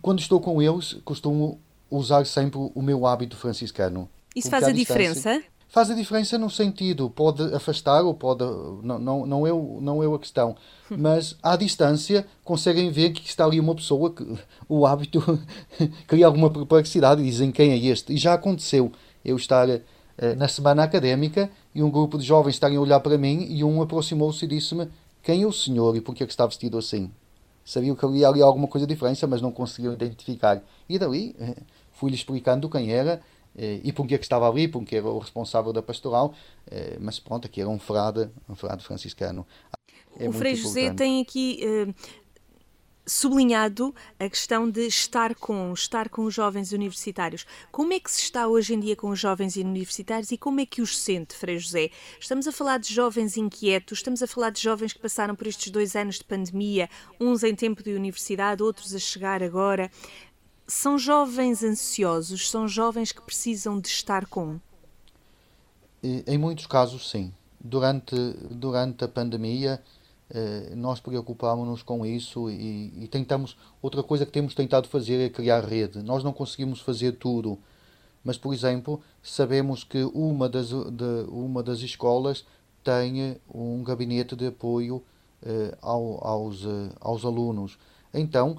Quando 0.00 0.20
estou 0.20 0.40
com 0.40 0.62
eles, 0.62 0.94
costumo 1.04 1.60
usar 1.96 2.26
sempre 2.26 2.58
o 2.74 2.82
meu 2.82 3.06
hábito 3.06 3.36
franciscano. 3.36 4.08
Isso 4.34 4.50
faz 4.50 4.64
a 4.64 4.72
diferença? 4.72 5.42
faz 5.72 5.90
a 5.90 5.94
diferença 5.94 6.36
no 6.36 6.50
sentido, 6.50 7.08
pode 7.08 7.42
afastar 7.54 8.02
ou 8.02 8.12
pode. 8.12 8.44
Não, 8.82 8.98
não, 8.98 9.26
não, 9.26 9.46
é, 9.46 9.52
o, 9.52 9.78
não 9.80 10.02
é 10.02 10.14
a 10.14 10.18
questão. 10.18 10.54
Mas 10.90 11.34
à 11.42 11.56
distância 11.56 12.26
conseguem 12.44 12.90
ver 12.90 13.10
que 13.10 13.26
está 13.26 13.46
ali 13.46 13.58
uma 13.58 13.74
pessoa 13.74 14.12
que 14.12 14.22
o 14.68 14.84
hábito 14.84 15.40
cria 16.06 16.26
alguma 16.26 16.50
perplexidade 16.50 17.22
e 17.22 17.24
dizem 17.24 17.50
quem 17.50 17.70
é 17.70 17.78
este. 17.78 18.12
E 18.12 18.18
já 18.18 18.34
aconteceu 18.34 18.92
eu 19.24 19.34
estar 19.34 19.66
eh, 19.70 19.82
na 20.36 20.46
semana 20.46 20.82
académica 20.82 21.50
e 21.74 21.82
um 21.82 21.90
grupo 21.90 22.18
de 22.18 22.24
jovens 22.24 22.54
estarem 22.54 22.76
a 22.76 22.80
olhar 22.80 23.00
para 23.00 23.16
mim 23.16 23.46
e 23.48 23.64
um 23.64 23.80
aproximou-se 23.80 24.44
e 24.44 24.48
disse-me 24.48 24.88
quem 25.22 25.42
é 25.42 25.46
o 25.46 25.52
senhor 25.52 25.96
e 25.96 26.02
por 26.02 26.12
é 26.12 26.16
que 26.16 26.24
está 26.24 26.44
vestido 26.44 26.76
assim. 26.76 27.10
Sabiam 27.64 27.96
que 27.96 28.04
havia 28.04 28.28
ali 28.28 28.42
alguma 28.42 28.68
coisa 28.68 28.86
de 28.86 28.92
diferença, 28.92 29.26
mas 29.26 29.40
não 29.40 29.50
conseguiam 29.50 29.94
identificar. 29.94 30.62
E 30.86 30.98
dali 30.98 31.34
eh, 31.40 31.56
fui-lhe 32.02 32.16
explicando 32.16 32.68
quem 32.68 32.92
era 32.92 33.22
eh, 33.56 33.80
e 33.84 33.92
porque 33.92 34.16
é 34.16 34.18
que 34.18 34.24
estava 34.24 34.48
ali, 34.50 34.66
porque 34.66 34.96
era 34.96 35.06
o 35.06 35.20
responsável 35.20 35.72
da 35.72 35.80
pastoral, 35.80 36.34
eh, 36.68 36.96
mas 37.00 37.20
pronto, 37.20 37.46
aqui 37.46 37.60
era 37.60 37.70
um 37.70 37.78
frade, 37.78 38.28
um 38.48 38.56
frade 38.56 38.82
franciscano. 38.82 39.46
É 40.18 40.28
o 40.28 40.32
Frei 40.32 40.56
José 40.56 40.92
tem 40.92 41.22
aqui 41.22 41.60
uh, 41.64 41.94
sublinhado 43.06 43.94
a 44.18 44.28
questão 44.28 44.68
de 44.68 44.86
estar 44.86 45.34
com, 45.34 45.72
estar 45.72 46.08
com 46.10 46.24
os 46.24 46.34
jovens 46.34 46.72
universitários. 46.72 47.46
Como 47.70 47.92
é 47.92 48.00
que 48.00 48.10
se 48.10 48.20
está 48.20 48.46
hoje 48.46 48.74
em 48.74 48.80
dia 48.80 48.94
com 48.94 49.08
os 49.08 49.18
jovens 49.18 49.56
universitários 49.56 50.30
e 50.30 50.36
como 50.36 50.60
é 50.60 50.66
que 50.66 50.82
os 50.82 50.98
sente, 50.98 51.34
Frei 51.34 51.58
José? 51.58 51.90
Estamos 52.20 52.46
a 52.46 52.52
falar 52.52 52.78
de 52.78 52.92
jovens 52.92 53.38
inquietos, 53.38 53.98
estamos 53.98 54.22
a 54.22 54.26
falar 54.26 54.50
de 54.50 54.60
jovens 54.60 54.92
que 54.92 55.00
passaram 55.00 55.34
por 55.34 55.46
estes 55.46 55.70
dois 55.70 55.96
anos 55.96 56.16
de 56.16 56.24
pandemia, 56.24 56.90
uns 57.18 57.42
em 57.42 57.54
tempo 57.54 57.82
de 57.82 57.94
universidade, 57.94 58.62
outros 58.62 58.94
a 58.94 58.98
chegar 58.98 59.42
agora. 59.42 59.90
São 60.74 60.98
jovens 60.98 61.62
ansiosos, 61.62 62.50
são 62.50 62.66
jovens 62.66 63.12
que 63.12 63.20
precisam 63.20 63.78
de 63.78 63.88
estar 63.88 64.24
com? 64.24 64.58
Em 66.02 66.38
muitos 66.38 66.66
casos, 66.66 67.10
sim. 67.10 67.30
Durante, 67.60 68.16
durante 68.50 69.04
a 69.04 69.08
pandemia, 69.08 69.82
eh, 70.30 70.72
nós 70.74 70.98
preocupámos-nos 70.98 71.82
com 71.82 72.06
isso 72.06 72.48
e, 72.50 73.04
e, 73.04 73.06
tentamos. 73.06 73.54
Outra 73.82 74.02
coisa 74.02 74.24
que 74.24 74.32
temos 74.32 74.54
tentado 74.54 74.88
fazer 74.88 75.22
é 75.22 75.28
criar 75.28 75.62
rede. 75.62 76.02
Nós 76.02 76.24
não 76.24 76.32
conseguimos 76.32 76.80
fazer 76.80 77.12
tudo, 77.12 77.58
mas, 78.24 78.38
por 78.38 78.54
exemplo, 78.54 78.98
sabemos 79.22 79.84
que 79.84 80.02
uma 80.14 80.48
das, 80.48 80.68
de, 80.68 81.26
uma 81.28 81.62
das 81.62 81.80
escolas 81.80 82.46
tem 82.82 83.36
um 83.54 83.84
gabinete 83.84 84.34
de 84.34 84.46
apoio 84.46 85.02
eh, 85.42 85.76
ao, 85.82 86.26
aos, 86.26 86.64
eh, 86.64 86.90
aos 86.98 87.26
alunos. 87.26 87.78
Então, 88.12 88.56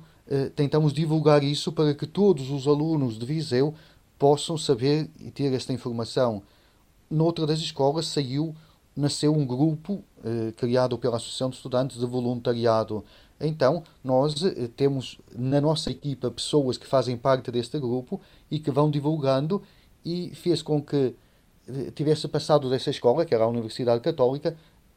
tentamos 0.55 0.93
divulgar 0.93 1.43
isso 1.43 1.71
para 1.71 1.93
que 1.93 2.07
todos 2.07 2.49
os 2.49 2.67
alunos 2.67 3.17
de 3.19 3.25
Viseu 3.25 3.73
possam 4.17 4.57
saber 4.57 5.09
e 5.19 5.29
ter 5.29 5.51
esta 5.53 5.73
informação. 5.73 6.41
Noutra 7.09 7.45
das 7.45 7.59
escolas 7.59 8.07
saiu, 8.07 8.55
nasceu 8.95 9.35
um 9.35 9.45
grupo 9.45 10.03
eh, 10.23 10.53
criado 10.55 10.97
pela 10.97 11.17
Associação 11.17 11.49
de 11.49 11.57
Estudantes 11.57 11.99
de 11.99 12.05
Voluntariado. 12.05 13.03
Então, 13.39 13.83
nós 14.01 14.41
eh, 14.43 14.69
temos 14.77 15.19
na 15.35 15.59
nossa 15.59 15.91
equipa 15.91 16.31
pessoas 16.31 16.77
que 16.77 16.87
fazem 16.87 17.17
parte 17.17 17.51
deste 17.51 17.77
grupo 17.77 18.21
e 18.49 18.59
que 18.59 18.71
vão 18.71 18.89
divulgando 18.89 19.61
e 20.05 20.33
fez 20.33 20.61
com 20.61 20.81
que 20.81 21.13
tivesse 21.95 22.27
passado 22.27 22.69
dessa 22.69 22.89
escola, 22.89 23.25
que 23.25 23.33
era 23.33 23.45
a 23.45 23.47
Universidade 23.47 24.01
Católica, 24.01 24.55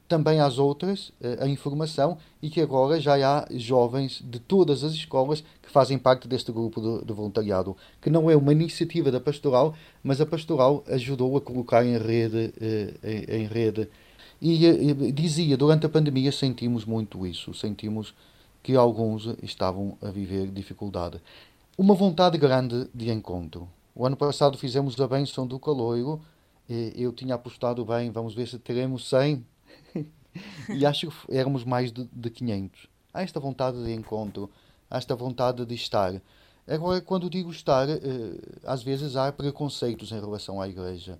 também 0.08 0.40
às 0.40 0.58
outras 0.58 1.08
uh, 1.20 1.42
a 1.42 1.48
informação 1.48 2.18
e 2.40 2.48
que 2.48 2.60
agora 2.60 3.00
já 3.00 3.14
há 3.14 3.46
jovens 3.52 4.22
de 4.24 4.38
todas 4.38 4.84
as 4.84 4.92
escolas 4.92 5.42
que 5.62 5.70
fazem 5.70 5.98
parte 5.98 6.28
deste 6.28 6.52
grupo 6.52 6.80
de, 6.80 7.04
de, 7.04 7.12
voluntariado, 7.12 7.76
que 8.00 8.10
não 8.10 8.30
é 8.30 8.36
uma 8.36 8.52
iniciativa 8.52 9.10
da 9.10 9.20
pastoral, 9.20 9.74
mas 10.02 10.20
a 10.20 10.26
pastoral 10.26 10.84
ajudou 10.88 11.36
a 11.36 11.40
colocar 11.40 11.84
em 11.84 11.98
rede, 11.98 12.52
uh, 12.56 13.32
em, 13.32 13.46
rede. 13.46 13.88
E 14.40 14.68
uh, 14.68 15.12
dizia, 15.12 15.56
durante 15.56 15.86
a 15.86 15.88
pandemia 15.88 16.30
sentimos 16.30 16.84
muito 16.84 17.26
isso, 17.26 17.52
sentimos 17.52 18.14
que 18.62 18.76
alguns 18.76 19.26
estavam 19.42 19.96
a 20.02 20.10
viver 20.10 20.48
dificuldade. 20.48 21.20
Uma 21.78 21.94
vontade 21.94 22.38
grande 22.38 22.88
de 22.94 23.10
encontro. 23.10 23.68
O 23.94 24.04
ano 24.06 24.16
passado 24.16 24.58
fizemos 24.58 24.98
a 25.00 25.06
bênção 25.06 25.46
do 25.46 25.58
caloiro, 25.58 26.20
eu 26.96 27.12
tinha 27.12 27.36
apostado 27.36 27.84
bem, 27.84 28.10
vamos 28.10 28.34
ver 28.34 28.48
se 28.48 28.58
teremos 28.58 29.08
100 29.08 29.44
e 30.68 30.84
acho 30.86 31.08
que 31.08 31.36
éramos 31.36 31.64
mais 31.64 31.92
de, 31.92 32.08
de 32.12 32.30
500. 32.30 32.88
Há 33.12 33.22
esta 33.22 33.40
vontade 33.40 33.82
de 33.82 33.92
encontro, 33.92 34.50
há 34.90 34.98
esta 34.98 35.14
vontade 35.14 35.64
de 35.64 35.74
estar. 35.74 36.20
Agora, 36.66 37.00
quando 37.00 37.30
digo 37.30 37.50
estar, 37.50 37.88
eh, 37.88 37.98
às 38.64 38.82
vezes 38.82 39.14
há 39.14 39.30
preconceitos 39.30 40.10
em 40.10 40.20
relação 40.20 40.60
à 40.60 40.68
Igreja, 40.68 41.18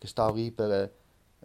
que 0.00 0.06
está 0.06 0.26
ali 0.26 0.50
para, 0.50 0.90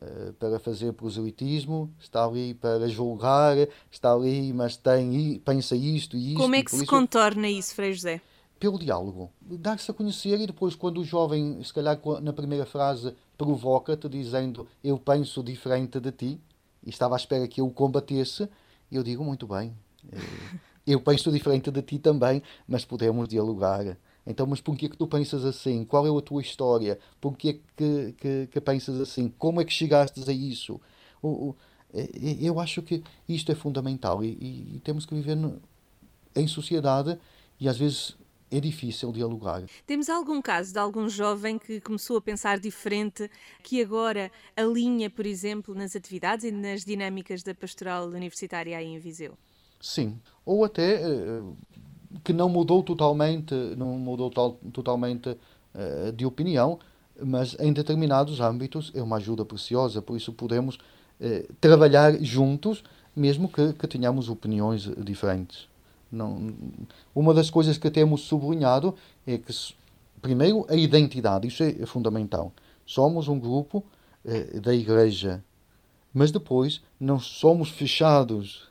eh, 0.02 0.32
para 0.40 0.60
fazer 0.60 0.94
proselitismo, 0.94 1.94
está 2.00 2.24
ali 2.24 2.54
para 2.54 2.88
julgar, 2.88 3.58
está 3.92 4.14
ali, 4.14 4.54
mas 4.54 4.78
tem, 4.78 5.40
pensa 5.40 5.76
isto 5.76 6.16
e 6.16 6.30
isto. 6.30 6.42
Como 6.42 6.56
é 6.56 6.64
que 6.64 6.72
se 6.72 6.78
isso... 6.78 6.86
contorna 6.86 7.50
isso, 7.50 7.76
Frei 7.76 7.94
José? 7.94 8.22
Pelo 8.58 8.80
diálogo. 8.80 9.30
Dar-se 9.42 9.92
a 9.92 9.94
conhecer 9.94 10.40
e 10.40 10.48
depois, 10.48 10.74
quando 10.74 11.02
o 11.02 11.04
jovem, 11.04 11.62
se 11.62 11.74
calhar 11.74 12.00
na 12.22 12.32
primeira 12.32 12.66
frase, 12.66 13.14
provoca-te 13.38 14.08
dizendo 14.08 14.66
eu 14.82 14.98
penso 14.98 15.44
diferente 15.44 16.00
de 16.00 16.12
ti, 16.14 16.42
e 16.86 16.90
estava 16.90 17.16
à 17.16 17.18
espera 17.18 17.48
que 17.48 17.62
eu 17.62 17.68
o 17.68 17.72
combatesse, 17.72 18.48
eu 18.92 19.04
digo 19.04 19.24
muito 19.24 19.48
bem. 19.48 19.76
Eh, 20.12 20.60
eu 20.86 21.02
penso 21.02 21.32
diferente 21.32 21.72
de 21.72 21.82
ti 21.82 21.98
também, 21.98 22.42
mas 22.68 22.86
podemos 22.86 23.28
dialogar. 23.28 23.98
Então, 24.26 24.46
mas 24.46 24.62
por 24.62 24.76
que 24.78 24.90
tu 24.90 25.08
pensas 25.08 25.44
assim? 25.46 25.84
Qual 25.84 26.06
é 26.06 26.18
a 26.18 26.22
tua 26.22 26.42
história? 26.42 27.00
Por 27.20 27.38
que 27.38 27.62
que, 27.76 28.48
que, 28.52 28.62
pensas 28.62 29.00
assim? 29.00 29.34
Como 29.38 29.62
é 29.62 29.66
que 29.66 29.74
chegaste 29.74 30.30
a 30.30 30.34
isso? 30.34 30.80
O, 31.22 31.28
o, 31.28 31.56
eh, 31.94 32.38
eu 32.42 32.60
acho 32.60 32.82
que 32.82 33.04
isto 33.28 33.52
é 33.52 33.56
fundamental 33.56 34.24
e, 34.24 34.28
e, 34.40 34.76
e 34.76 34.80
temos 34.80 35.06
que 35.06 35.16
viver 35.16 35.36
no, 35.36 35.62
em 36.36 36.48
sociedade 36.48 37.18
e 37.60 37.68
às 37.68 37.78
vezes 37.78 38.16
é 38.54 38.60
difícil 38.60 39.12
dialogar. 39.12 39.64
Temos 39.88 40.10
algum 40.10 40.42
caso 40.42 40.72
de 40.72 40.78
algum 40.78 41.10
jovem 41.10 41.58
que 41.58 41.82
começou 41.82 42.18
a 42.18 42.22
pensar 42.22 42.60
diferente, 42.60 43.30
que 43.64 43.82
agora 43.82 44.32
alinha, 44.56 45.10
por 45.10 45.26
exemplo, 45.26 45.74
nas 45.74 45.96
atividades 45.96 46.46
e 46.46 46.52
nas 46.52 46.86
dinâmicas 46.86 47.42
da 47.42 47.56
pastoral 47.56 48.08
universitária 48.08 48.78
aí 48.78 48.86
em 48.86 49.00
Viseu? 49.00 49.36
Sim, 49.82 50.20
ou 50.46 50.64
até 50.64 51.02
uh, 51.06 51.58
que 52.24 52.32
não 52.32 52.48
mudou 52.48 52.84
totalmente, 52.84 53.54
não 53.76 53.98
mudou 53.98 54.30
tal, 54.30 54.54
totalmente 54.72 55.30
uh, 55.30 56.12
de 56.16 56.26
opinião, 56.26 56.78
mas 57.20 57.58
em 57.60 57.74
determinados 57.74 58.40
âmbitos 58.40 58.92
é 58.94 59.02
uma 59.02 59.18
ajuda 59.18 59.44
preciosa, 59.44 60.02
por 60.02 60.16
isso 60.16 60.32
podemos 60.32 60.78
trabalhar 61.62 62.22
juntos, 62.22 62.84
mesmo 63.16 63.48
que, 63.48 63.72
que 63.74 63.88
tenhamos 63.88 64.28
opiniões 64.28 64.90
diferentes. 64.98 65.70
Não, 66.14 66.54
uma 67.16 67.34
das 67.34 67.50
coisas 67.50 67.76
que 67.76 67.90
temos 67.90 68.22
sublinhado 68.22 68.94
é 69.26 69.36
que, 69.36 69.52
primeiro, 70.22 70.64
a 70.70 70.76
identidade, 70.76 71.48
isso 71.48 71.64
é, 71.64 71.86
fundamental. 71.88 72.54
Somos 72.86 73.28
um 73.28 73.40
grupo 73.40 73.84
eh, 74.24 74.60
da 74.60 74.76
Igreja, 74.76 75.44
mas 76.14 76.30
depois 76.30 76.84
não 77.00 77.20
somos 77.20 77.70
fechados, 77.70 78.70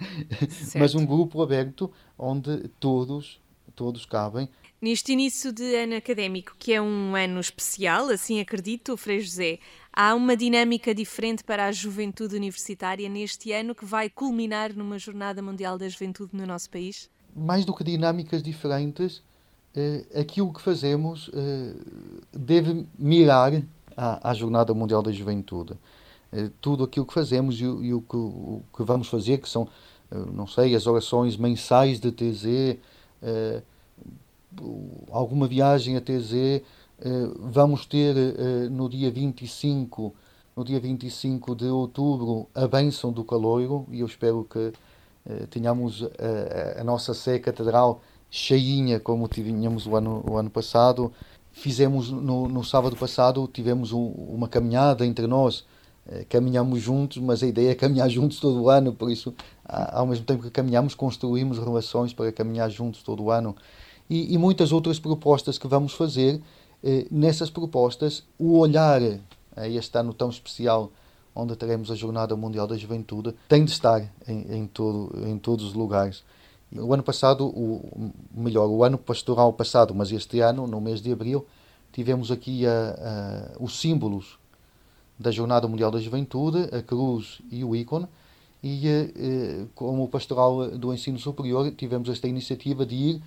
mas 0.74 0.94
um 0.94 1.04
grupo 1.04 1.42
aberto 1.42 1.92
onde 2.18 2.68
todos, 2.80 3.38
todos 3.76 4.06
cabem. 4.06 4.48
Neste 4.80 5.12
início 5.12 5.52
de 5.52 5.74
ano 5.74 5.96
académico, 5.96 6.54
que 6.56 6.72
é 6.72 6.80
um 6.80 7.16
ano 7.16 7.40
especial, 7.40 8.10
assim 8.10 8.38
acredito, 8.38 8.96
Frei 8.96 9.18
José, 9.18 9.58
há 9.92 10.14
uma 10.14 10.36
dinâmica 10.36 10.94
diferente 10.94 11.42
para 11.42 11.66
a 11.66 11.72
juventude 11.72 12.36
universitária 12.36 13.08
neste 13.08 13.50
ano 13.50 13.74
que 13.74 13.84
vai 13.84 14.08
culminar 14.08 14.72
numa 14.72 14.96
Jornada 14.96 15.42
Mundial 15.42 15.76
da 15.76 15.88
Juventude 15.88 16.30
no 16.32 16.46
nosso 16.46 16.70
país? 16.70 17.10
Mais 17.34 17.64
do 17.64 17.74
que 17.74 17.82
dinâmicas 17.82 18.40
diferentes, 18.40 19.20
eh, 19.74 20.06
aquilo 20.14 20.52
que 20.52 20.62
fazemos 20.62 21.28
eh, 21.34 21.74
deve 22.32 22.86
mirar 22.96 23.60
à, 23.96 24.32
Jornada 24.32 24.72
Mundial 24.72 25.02
da 25.02 25.10
Juventude. 25.10 25.74
Eh, 26.32 26.50
tudo 26.60 26.84
aquilo 26.84 27.04
que 27.04 27.14
fazemos 27.14 27.60
e, 27.60 27.66
o, 27.66 28.00
que, 28.00 28.84
vamos 28.84 29.08
fazer, 29.08 29.38
que 29.38 29.48
são, 29.48 29.66
não 30.32 30.46
sei, 30.46 30.76
as 30.76 30.86
orações 30.86 31.36
mensais 31.36 31.98
de 31.98 32.12
TZ, 32.12 32.78
alguma 35.10 35.46
viagem 35.46 35.96
a 35.96 36.00
TZ, 36.00 36.32
eh, 36.32 36.62
vamos 37.38 37.86
ter 37.86 38.16
eh, 38.16 38.68
no 38.70 38.88
dia 38.88 39.10
25, 39.10 40.14
no 40.56 40.64
dia 40.64 40.80
25 40.80 41.54
de 41.54 41.66
outubro, 41.66 42.48
a 42.54 42.66
bênção 42.66 43.12
do 43.12 43.24
caloiro, 43.24 43.86
e 43.90 44.00
eu 44.00 44.06
espero 44.06 44.46
que 44.50 44.72
eh, 45.26 45.46
tenhamos 45.50 46.02
a, 46.02 46.80
a 46.80 46.84
nossa 46.84 47.14
Sé 47.14 47.38
Catedral 47.38 48.00
cheinha, 48.30 48.98
como 48.98 49.28
tínhamos 49.28 49.86
o 49.86 49.96
ano, 49.96 50.24
o 50.28 50.36
ano 50.36 50.50
passado. 50.50 51.12
Fizemos 51.52 52.10
no, 52.10 52.48
no 52.48 52.64
sábado 52.64 52.96
passado, 52.96 53.48
tivemos 53.52 53.92
um, 53.92 54.06
uma 54.06 54.48
caminhada 54.48 55.04
entre 55.06 55.26
nós, 55.26 55.64
caminhamos 56.28 56.80
juntos, 56.80 57.18
mas 57.18 57.42
a 57.42 57.46
ideia 57.46 57.72
é 57.72 57.74
caminhar 57.74 58.08
juntos 58.10 58.38
todo 58.38 58.62
o 58.62 58.70
ano, 58.70 58.92
por 58.92 59.10
isso, 59.10 59.34
ao 59.64 60.06
mesmo 60.06 60.24
tempo 60.24 60.42
que 60.42 60.50
caminhamos, 60.50 60.94
construímos 60.94 61.58
relações 61.58 62.12
para 62.12 62.30
caminhar 62.32 62.70
juntos 62.70 63.02
todo 63.02 63.24
o 63.24 63.30
ano. 63.30 63.56
E, 64.08 64.34
e 64.34 64.38
muitas 64.38 64.72
outras 64.72 64.98
propostas 64.98 65.58
que 65.58 65.66
vamos 65.66 65.92
fazer 65.92 66.40
eh, 66.82 67.06
nessas 67.10 67.50
propostas, 67.50 68.24
o 68.38 68.58
olhar 68.58 69.00
a 69.56 69.68
este 69.68 69.98
ano 69.98 70.14
tão 70.14 70.30
especial, 70.30 70.90
onde 71.34 71.54
teremos 71.56 71.90
a 71.90 71.94
Jornada 71.94 72.36
Mundial 72.36 72.66
da 72.66 72.76
Juventude, 72.76 73.34
tem 73.48 73.64
de 73.64 73.70
estar 73.70 74.00
em, 74.26 74.56
em, 74.56 74.66
todo, 74.66 75.12
em 75.26 75.38
todos 75.38 75.64
os 75.64 75.74
lugares. 75.74 76.24
O 76.72 76.92
ano 76.92 77.02
passado, 77.02 77.46
o, 77.46 78.12
melhor, 78.34 78.68
o 78.68 78.84
ano 78.84 78.98
pastoral 78.98 79.52
passado, 79.52 79.94
mas 79.94 80.12
este 80.12 80.40
ano, 80.40 80.66
no 80.66 80.80
mês 80.80 81.00
de 81.00 81.12
abril, 81.12 81.46
tivemos 81.92 82.30
aqui 82.30 82.66
a, 82.66 83.50
a, 83.58 83.62
os 83.62 83.80
símbolos 83.80 84.38
da 85.18 85.30
Jornada 85.30 85.66
Mundial 85.66 85.90
da 85.90 85.98
Juventude, 85.98 86.68
a 86.72 86.82
cruz 86.82 87.40
e 87.50 87.64
o 87.64 87.74
ícone, 87.74 88.06
e 88.62 88.88
eh, 88.88 89.66
como 89.74 90.08
pastoral 90.08 90.68
do 90.70 90.92
ensino 90.92 91.18
superior, 91.18 91.70
tivemos 91.72 92.08
esta 92.08 92.26
iniciativa 92.26 92.84
de 92.84 92.94
ir 92.94 93.16
eh, 93.16 93.22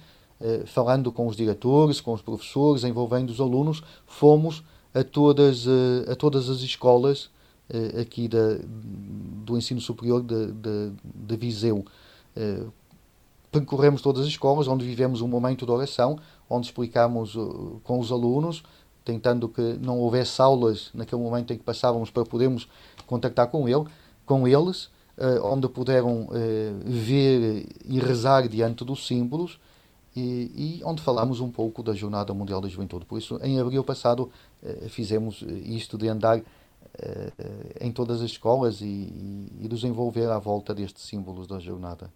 falando 0.66 1.12
com 1.12 1.28
os 1.28 1.36
diretores, 1.36 2.02
com 2.02 2.14
os 2.14 2.22
professores, 2.22 2.84
envolvendo 2.84 3.30
os 3.30 3.40
alunos, 3.40 3.84
fomos 4.06 4.64
a 4.94 5.04
todas, 5.04 5.66
eh, 5.68 6.12
a 6.12 6.16
todas 6.16 6.50
as 6.50 6.60
escolas 6.60 7.30
eh, 7.70 8.02
aqui 8.02 8.28
da, 8.28 8.58
do 8.64 9.58
ensino 9.58 9.80
superior 9.80 10.22
de, 10.22 10.52
de, 10.52 10.92
de 11.04 11.38
Viseu. 11.38 11.86
Percorremos 13.52 14.02
todas 14.02 14.22
as 14.22 14.28
escolas, 14.30 14.70
onde 14.70 14.86
vivemos 14.86 15.20
um 15.20 15.28
momento 15.28 15.66
de 15.66 15.72
oração, 15.72 16.18
onde 16.50 16.68
explicamos 16.68 17.36
com 17.84 18.00
os 18.00 18.10
alunos, 18.10 18.64
tentando 19.04 19.50
que 19.50 19.78
não 19.82 20.00
houvesse 20.00 20.42
aulas 20.42 20.90
naquele 20.94 21.22
momento 21.22 21.52
em 21.52 21.58
que 21.58 21.64
passávamos 21.64 22.10
para 22.10 22.24
podermos 22.24 22.70
contactar 23.06 23.48
com 23.48 23.68
ele, 23.68 23.84
com 24.26 24.48
eles, 24.48 24.90
onde 25.44 25.68
puderam 25.68 26.30
ver 26.86 27.68
e 27.84 28.00
rezar 28.00 28.48
diante 28.48 28.86
dos 28.86 29.06
símbolos, 29.06 29.60
e, 30.16 30.80
e, 30.80 30.84
onde 30.84 31.02
falámos 31.02 31.40
um 31.40 31.50
pouco 31.50 31.82
da 31.82 31.94
Jornada 31.94 32.34
Mundial 32.34 32.62
da 32.62 32.68
Juventude. 32.68 33.06
Por 33.06 33.18
isso, 33.18 33.40
em 33.42 33.60
abril 33.60 33.84
passado, 33.84 34.30
eh, 34.62 34.88
fizemos 34.90 35.44
eh, 35.48 35.54
isto 35.54 35.98
de 35.98 36.08
andar 36.10 36.38
eh, 36.38 37.32
em 37.80 37.92
todas 37.92 38.22
as 38.22 38.32
escolas 38.32 38.82
e, 38.82 38.86
e, 38.86 39.52
e 39.62 39.70
nos 39.70 39.84
envolver 39.84 40.30
à 40.30 40.38
volta 40.38 40.74
destes 40.74 41.04
símbolos 41.04 41.48
da 41.48 41.60
jornada. 41.60 42.12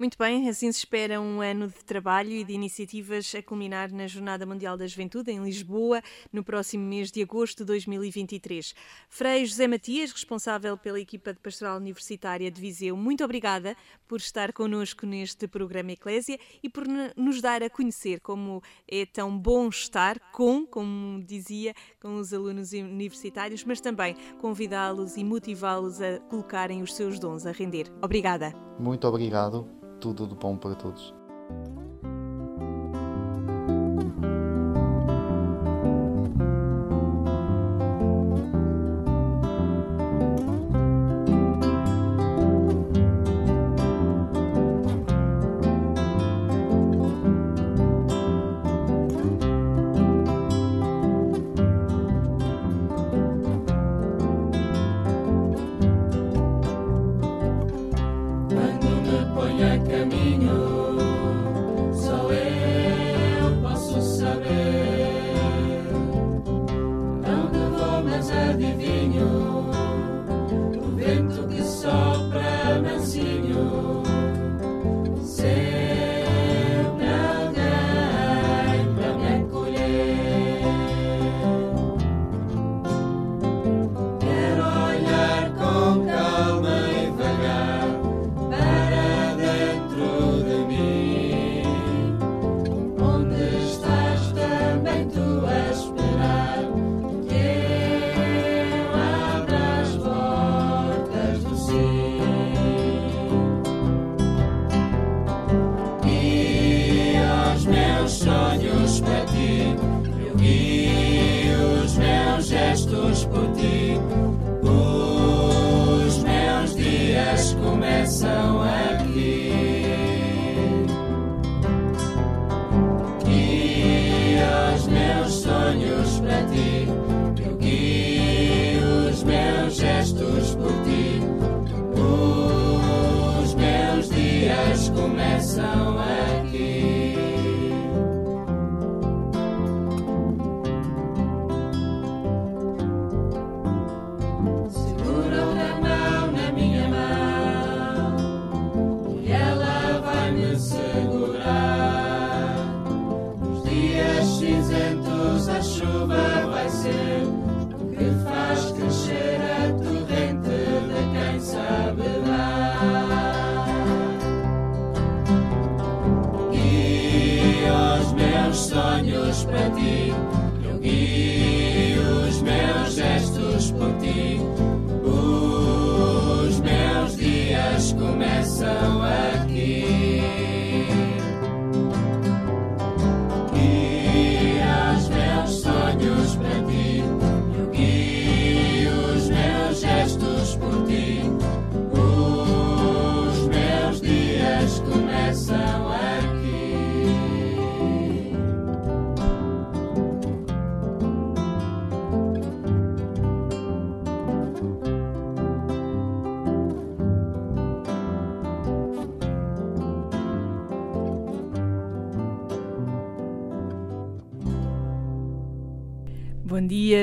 Muito 0.00 0.16
bem, 0.16 0.48
assim 0.48 0.72
se 0.72 0.78
espera 0.78 1.20
um 1.20 1.42
ano 1.42 1.68
de 1.68 1.84
trabalho 1.84 2.30
e 2.30 2.42
de 2.42 2.54
iniciativas 2.54 3.34
a 3.34 3.42
culminar 3.42 3.92
na 3.92 4.06
Jornada 4.06 4.46
Mundial 4.46 4.74
da 4.74 4.86
Juventude 4.86 5.30
em 5.30 5.44
Lisboa 5.44 6.00
no 6.32 6.42
próximo 6.42 6.82
mês 6.82 7.10
de 7.10 7.20
agosto 7.20 7.58
de 7.58 7.64
2023. 7.66 8.74
Frei 9.10 9.44
José 9.44 9.68
Matias, 9.68 10.10
responsável 10.10 10.74
pela 10.78 10.98
equipa 10.98 11.34
de 11.34 11.38
Pastoral 11.38 11.76
Universitária 11.76 12.50
de 12.50 12.58
Viseu, 12.58 12.96
muito 12.96 13.22
obrigada 13.22 13.76
por 14.08 14.20
estar 14.20 14.54
connosco 14.54 15.04
neste 15.04 15.46
programa 15.46 15.92
Eclésia 15.92 16.38
e 16.62 16.70
por 16.70 16.86
nos 17.14 17.42
dar 17.42 17.62
a 17.62 17.68
conhecer 17.68 18.20
como 18.20 18.62
é 18.88 19.04
tão 19.04 19.38
bom 19.38 19.68
estar 19.68 20.18
com, 20.32 20.64
como 20.64 21.22
dizia, 21.22 21.74
com 22.00 22.16
os 22.16 22.32
alunos 22.32 22.72
universitários, 22.72 23.64
mas 23.64 23.82
também 23.82 24.16
convidá-los 24.40 25.18
e 25.18 25.22
motivá-los 25.22 26.00
a 26.00 26.20
colocarem 26.20 26.80
os 26.80 26.94
seus 26.94 27.18
dons 27.18 27.44
a 27.44 27.52
render. 27.52 27.92
Obrigada. 28.00 28.54
Muito 28.78 29.06
obrigado 29.06 29.78
tudo 30.00 30.26
de 30.26 30.34
bom 30.34 30.56
para 30.56 30.74
todos. 30.74 31.19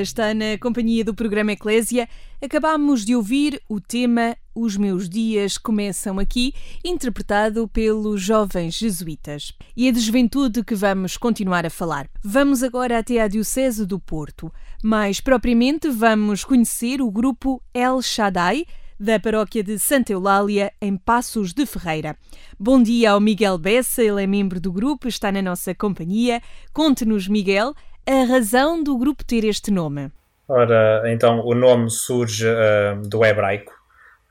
Está 0.07 0.33
na 0.33 0.57
companhia 0.59 1.03
do 1.03 1.13
programa 1.13 1.51
Eclésia. 1.51 2.07
Acabámos 2.41 3.03
de 3.03 3.13
ouvir 3.15 3.61
o 3.69 3.81
tema 3.81 4.37
Os 4.55 4.77
Meus 4.77 5.09
Dias 5.09 5.57
Começam 5.57 6.17
Aqui, 6.17 6.53
interpretado 6.83 7.67
pelos 7.67 8.21
jovens 8.21 8.75
jesuítas. 8.75 9.53
E 9.75 9.87
é 9.87 9.91
de 9.91 9.99
juventude 9.99 10.63
que 10.63 10.75
vamos 10.75 11.17
continuar 11.17 11.65
a 11.65 11.69
falar. 11.69 12.09
Vamos 12.23 12.63
agora 12.63 12.97
até 12.97 13.19
a 13.19 13.27
Diocese 13.27 13.85
do 13.85 13.99
Porto. 13.99 14.51
Mais 14.81 15.19
propriamente, 15.19 15.89
vamos 15.89 16.45
conhecer 16.45 17.01
o 17.01 17.11
grupo 17.11 17.61
El 17.73 18.01
Shaddai, 18.01 18.65
da 18.99 19.19
paróquia 19.19 19.63
de 19.63 19.77
Santa 19.77 20.13
Eulália, 20.13 20.71
em 20.81 20.95
Passos 20.97 21.53
de 21.53 21.65
Ferreira. 21.65 22.17
Bom 22.57 22.81
dia 22.81 23.11
ao 23.11 23.19
Miguel 23.19 23.57
Bessa, 23.57 24.01
ele 24.01 24.23
é 24.23 24.25
membro 24.25 24.59
do 24.59 24.71
grupo, 24.71 25.07
está 25.07 25.31
na 25.31 25.41
nossa 25.41 25.75
companhia. 25.75 26.41
Conte-nos, 26.73 27.27
Miguel, 27.27 27.75
a 28.07 28.23
razão 28.23 28.81
do 28.81 28.97
grupo 28.97 29.23
ter 29.23 29.43
este 29.43 29.69
nome? 29.69 30.09
Ora, 30.47 31.03
então 31.07 31.41
o 31.45 31.53
nome 31.53 31.91
surge 31.91 32.47
uh, 32.47 33.01
do 33.05 33.25
hebraico 33.25 33.73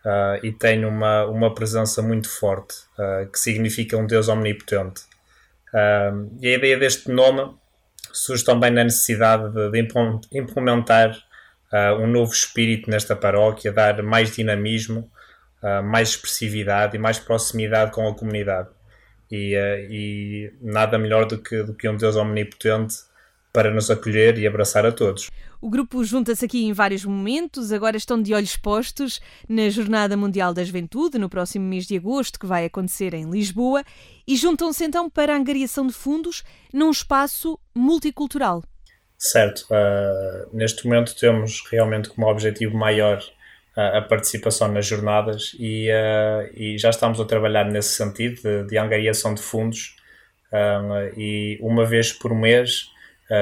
uh, 0.02 0.44
e 0.44 0.50
tem 0.50 0.86
uma, 0.86 1.26
uma 1.26 1.54
presença 1.54 2.00
muito 2.00 2.26
forte, 2.28 2.74
uh, 2.98 3.30
que 3.30 3.38
significa 3.38 3.98
um 3.98 4.06
Deus 4.06 4.28
omnipotente. 4.28 5.02
e 6.40 6.48
a 6.48 6.54
ideia 6.54 6.78
deste 6.78 7.10
nome 7.10 7.54
surge 8.14 8.42
também 8.42 8.70
na 8.70 8.82
necessidade 8.82 9.52
de, 9.52 9.70
de 9.70 9.88
implementar 10.32 11.14
um 12.00 12.06
novo 12.06 12.32
espírito 12.32 12.88
nesta 12.88 13.14
paróquia, 13.14 13.70
dar 13.70 14.02
mais 14.02 14.34
dinamismo, 14.34 15.10
mais 15.84 16.10
expressividade 16.10 16.96
e 16.96 16.98
mais 16.98 17.18
proximidade 17.18 17.90
com 17.90 18.08
a 18.08 18.14
comunidade. 18.14 18.70
E, 19.30 19.54
e 19.90 20.52
nada 20.62 20.96
melhor 20.96 21.26
do 21.26 21.36
que, 21.36 21.62
do 21.64 21.74
que 21.74 21.86
um 21.86 21.96
Deus 21.96 22.16
omnipotente 22.16 22.94
para 23.56 23.70
nos 23.70 23.90
acolher 23.90 24.38
e 24.38 24.46
abraçar 24.46 24.84
a 24.84 24.92
todos. 24.92 25.30
O 25.62 25.70
grupo 25.70 26.04
junta-se 26.04 26.44
aqui 26.44 26.66
em 26.66 26.74
vários 26.74 27.06
momentos, 27.06 27.72
agora 27.72 27.96
estão 27.96 28.20
de 28.20 28.34
olhos 28.34 28.54
postos 28.54 29.18
na 29.48 29.70
Jornada 29.70 30.14
Mundial 30.14 30.52
da 30.52 30.62
Juventude, 30.62 31.16
no 31.16 31.30
próximo 31.30 31.64
mês 31.64 31.86
de 31.86 31.96
agosto, 31.96 32.38
que 32.38 32.44
vai 32.44 32.66
acontecer 32.66 33.14
em 33.14 33.30
Lisboa, 33.30 33.82
e 34.28 34.36
juntam-se 34.36 34.84
então 34.84 35.08
para 35.08 35.32
a 35.32 35.38
angariação 35.38 35.86
de 35.86 35.94
fundos 35.94 36.44
num 36.70 36.90
espaço 36.90 37.58
multicultural. 37.74 38.62
Certo. 39.16 39.66
Uh, 39.70 40.54
neste 40.54 40.86
momento 40.86 41.16
temos 41.16 41.64
realmente 41.72 42.10
como 42.10 42.26
objetivo 42.26 42.76
maior 42.76 43.18
uh, 43.74 43.96
a 43.96 44.02
participação 44.02 44.70
nas 44.70 44.84
jornadas 44.84 45.56
e, 45.58 45.88
uh, 45.88 46.52
e, 46.54 46.76
já 46.76 46.90
estamos 46.90 47.18
a 47.18 47.24
trabalhar 47.24 47.64
nesse 47.64 47.94
sentido 47.94 48.42
de, 48.42 48.66
de 48.66 48.76
angariação 48.76 49.32
de 49.32 49.40
fundos 49.40 49.96
e 51.16 51.58
uma 51.60 51.84
vez 51.84 52.12
por 52.12 52.34
mês 52.34 52.90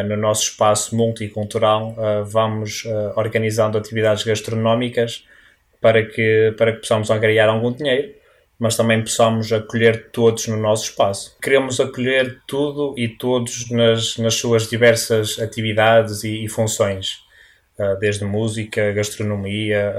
no 0.09 0.17
nosso 0.17 0.45
espaço 0.45 0.97
multicultural, 0.97 1.91
uh, 1.93 2.25
vamos 2.25 2.85
uh, 2.85 3.13
organizando 3.17 3.77
atividades 3.77 4.25
gastronómicas 4.25 5.27
para 5.81 6.05
que, 6.07 6.55
para 6.57 6.73
que 6.73 6.79
possamos 6.79 7.11
angariar 7.11 7.49
algum 7.49 7.71
dinheiro, 7.71 8.15
mas 8.59 8.77
também 8.77 9.03
possamos 9.03 9.53
acolher 9.53 10.11
todos 10.11 10.47
no 10.47 10.57
nosso 10.57 10.85
espaço. 10.85 11.37
Queremos 11.43 11.79
acolher 11.81 12.41
tudo 12.47 12.95
e 12.97 13.09
todos 13.09 13.71
nas, 13.71 14.17
nas 14.17 14.35
suas 14.35 14.69
diversas 14.69 15.39
atividades 15.39 16.25
e, 16.25 16.45
e 16.45 16.49
funções, 16.49 17.23
desde 17.99 18.25
música, 18.25 18.93
gastronomia, 18.93 19.93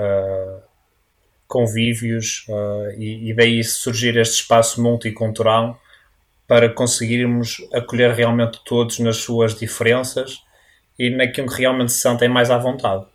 convívios, 1.45 2.45
e, 2.97 3.29
e 3.29 3.33
daí 3.35 3.61
surgir 3.63 4.17
este 4.17 4.35
espaço 4.35 4.81
multicultural 4.81 5.77
para 6.47 6.69
conseguirmos 6.69 7.57
acolher 7.73 8.11
realmente 8.11 8.59
todos 8.63 8.99
nas 8.99 9.17
suas 9.17 9.55
diferenças 9.55 10.43
e 10.97 11.09
naquilo 11.09 11.47
que 11.47 11.61
realmente 11.61 11.91
se 11.91 11.99
sentem 11.99 12.29
mais 12.29 12.49
à 12.49 12.57
vontade. 12.57 13.05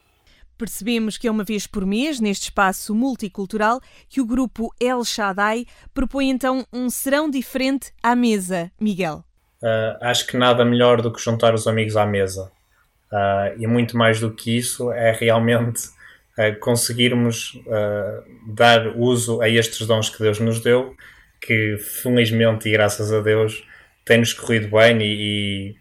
Percebemos 0.58 1.16
que 1.16 1.26
é 1.26 1.30
uma 1.30 1.42
vez 1.42 1.66
por 1.66 1.86
mês, 1.86 2.20
neste 2.20 2.44
espaço 2.44 2.94
multicultural, 2.94 3.80
que 4.10 4.20
o 4.20 4.26
grupo 4.26 4.74
El 4.78 5.02
Shaddai 5.04 5.64
propõe 5.94 6.28
então 6.28 6.66
um 6.70 6.90
serão 6.90 7.30
diferente 7.30 7.92
à 8.02 8.14
mesa. 8.14 8.70
Miguel? 8.78 9.24
Uh, 9.62 9.96
acho 10.02 10.26
que 10.26 10.36
nada 10.36 10.62
melhor 10.62 11.00
do 11.00 11.10
que 11.10 11.22
juntar 11.22 11.54
os 11.54 11.66
amigos 11.66 11.96
à 11.96 12.04
mesa. 12.04 12.52
Uh, 13.10 13.58
e 13.58 13.66
muito 13.66 13.96
mais 13.96 14.20
do 14.20 14.30
que 14.30 14.54
isso, 14.54 14.92
é 14.92 15.12
realmente 15.12 15.86
uh, 15.86 16.58
conseguirmos 16.60 17.58
dar 18.46 18.88
uso 18.98 19.40
a 19.40 19.48
estes 19.48 19.86
dons 19.86 20.10
que 20.10 20.18
Deus 20.18 20.38
nos 20.40 20.60
deu, 20.60 20.94
que 21.40 21.76
felizmente 21.78 22.68
e 22.68 22.72
graças 22.72 23.12
a 23.12 23.20
Deus 23.20 23.64
tem-nos 24.04 24.32
corrido 24.32 24.68
bem 24.68 24.98
e, 25.00 25.76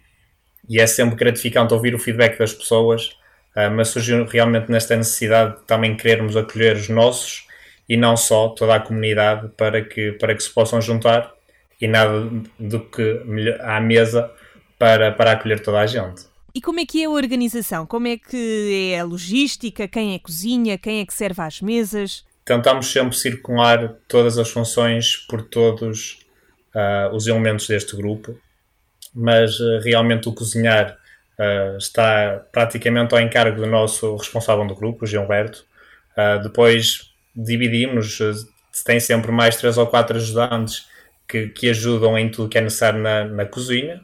e, 0.69 0.80
é 0.80 0.88
sempre 0.88 1.15
gratificante 1.15 1.74
ouvir 1.74 1.95
o 1.95 2.00
feedback 2.00 2.38
das 2.38 2.54
pessoas, 2.54 3.17
uh, 3.56 3.72
mas 3.76 3.89
surgiu 3.89 4.26
realmente 4.26 4.72
nesta 4.72 4.95
necessidade 4.95 5.58
de 5.58 5.63
também 5.65 5.95
querermos 5.95 6.38
acolher 6.38 6.76
os 6.76 6.89
nossos 6.89 7.48
e 7.88 7.98
não 7.98 8.15
só 8.15 8.50
toda 8.50 8.76
a 8.76 8.80
comunidade 8.80 9.50
para 9.58 9.84
que, 9.84 10.12
para 10.13 10.36
que 10.36 10.43
se 10.43 10.50
possam 10.54 10.80
juntar 10.82 11.34
e 11.82 11.88
nada 11.88 12.30
do 12.60 12.80
que 12.82 13.22
à 13.62 13.80
mesa 13.80 14.32
para, 14.78 15.12
para 15.12 15.32
acolher 15.32 15.60
toda 15.62 15.80
a 15.80 15.88
gente. 15.88 16.30
E 16.54 16.62
como 16.62 16.80
é 16.80 16.86
que 16.86 17.02
é 17.02 17.06
a 17.06 17.10
organização? 17.10 17.86
Como 17.86 18.08
é 18.08 18.17
que 18.17 18.91
é 18.93 19.00
a 19.00 19.04
logística? 19.04 19.88
Quem 19.88 20.13
é 20.13 20.17
que 20.17 20.26
cozinha? 20.26 20.78
Quem 20.78 21.00
é 21.00 21.06
que 21.06 21.13
serve 21.13 21.41
às 21.41 21.62
mesas? 21.62 22.26
Tentamos 22.49 22.91
sempre 22.91 23.15
circular 23.15 23.93
todas 24.07 24.39
as 24.39 24.49
funções 24.49 25.15
por 25.15 25.43
todos 25.43 26.17
uh, 26.73 27.15
os 27.15 27.27
elementos 27.27 27.67
deste 27.67 27.95
grupo, 27.95 28.35
mas 29.13 29.59
uh, 29.59 29.79
realmente 29.83 30.27
o 30.27 30.33
cozinhar 30.33 30.97
uh, 31.38 31.77
está 31.77 32.43
praticamente 32.51 33.13
ao 33.13 33.21
encargo 33.21 33.62
do 33.62 33.67
nosso 33.67 34.15
responsável 34.15 34.65
do 34.65 34.73
grupo, 34.73 35.05
o 35.05 35.07
Gilberto. 35.07 35.63
depois 36.41 37.13
dividimos, 37.35 38.17
tem 38.83 38.99
sempre 38.99 39.31
mais 39.31 39.55
três 39.55 39.77
ou 39.77 39.85
quatro 39.85 40.17
ajudantes 40.17 40.88
que, 41.27 41.49
que 41.49 41.69
ajudam 41.69 42.17
em 42.17 42.31
tudo 42.31 42.49
que 42.49 42.57
é 42.57 42.62
necessário 42.62 42.99
na, 42.99 43.25
na 43.25 43.45
cozinha. 43.45 44.01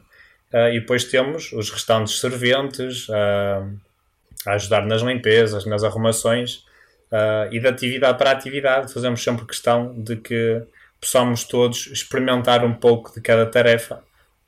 E 0.72 0.78
depois 0.78 1.02
temos 1.02 1.52
os 1.52 1.68
restantes 1.68 2.20
serventes 2.20 3.08
a 3.10 4.52
ajudar 4.52 4.86
nas 4.86 5.02
limpezas, 5.02 5.66
nas 5.66 5.82
arrumações 5.82 6.64
uh, 7.12 7.52
e 7.52 7.60
de 7.60 7.66
atividade 7.66 8.18
para 8.18 8.30
atividade. 8.30 8.92
Fazemos 8.92 9.22
sempre 9.22 9.46
questão 9.46 9.94
de 9.96 10.16
que 10.16 10.62
possamos 11.00 11.44
todos 11.44 11.86
experimentar 11.88 12.64
um 12.64 12.74
pouco 12.74 13.12
de 13.14 13.20
cada 13.20 13.46
tarefa 13.46 14.02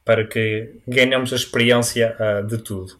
para 0.04 0.24
que 0.24 0.74
ganhemos 0.86 1.32
a 1.32 1.36
experiência 1.36 2.16
de 2.48 2.56
tudo. 2.56 2.98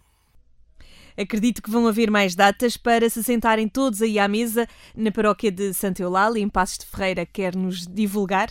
Acredito 1.18 1.60
que 1.60 1.70
vão 1.70 1.88
haver 1.88 2.12
mais 2.12 2.36
datas 2.36 2.76
para 2.76 3.10
se 3.10 3.24
sentarem 3.24 3.66
todos 3.66 4.00
aí 4.00 4.20
à 4.20 4.28
mesa 4.28 4.68
na 4.94 5.10
paróquia 5.10 5.50
de 5.50 5.74
Santa 5.74 6.00
Eulália, 6.00 6.40
em 6.40 6.48
Passos 6.48 6.78
de 6.78 6.86
Ferreira. 6.86 7.26
Quer 7.26 7.56
nos 7.56 7.84
divulgar? 7.88 8.50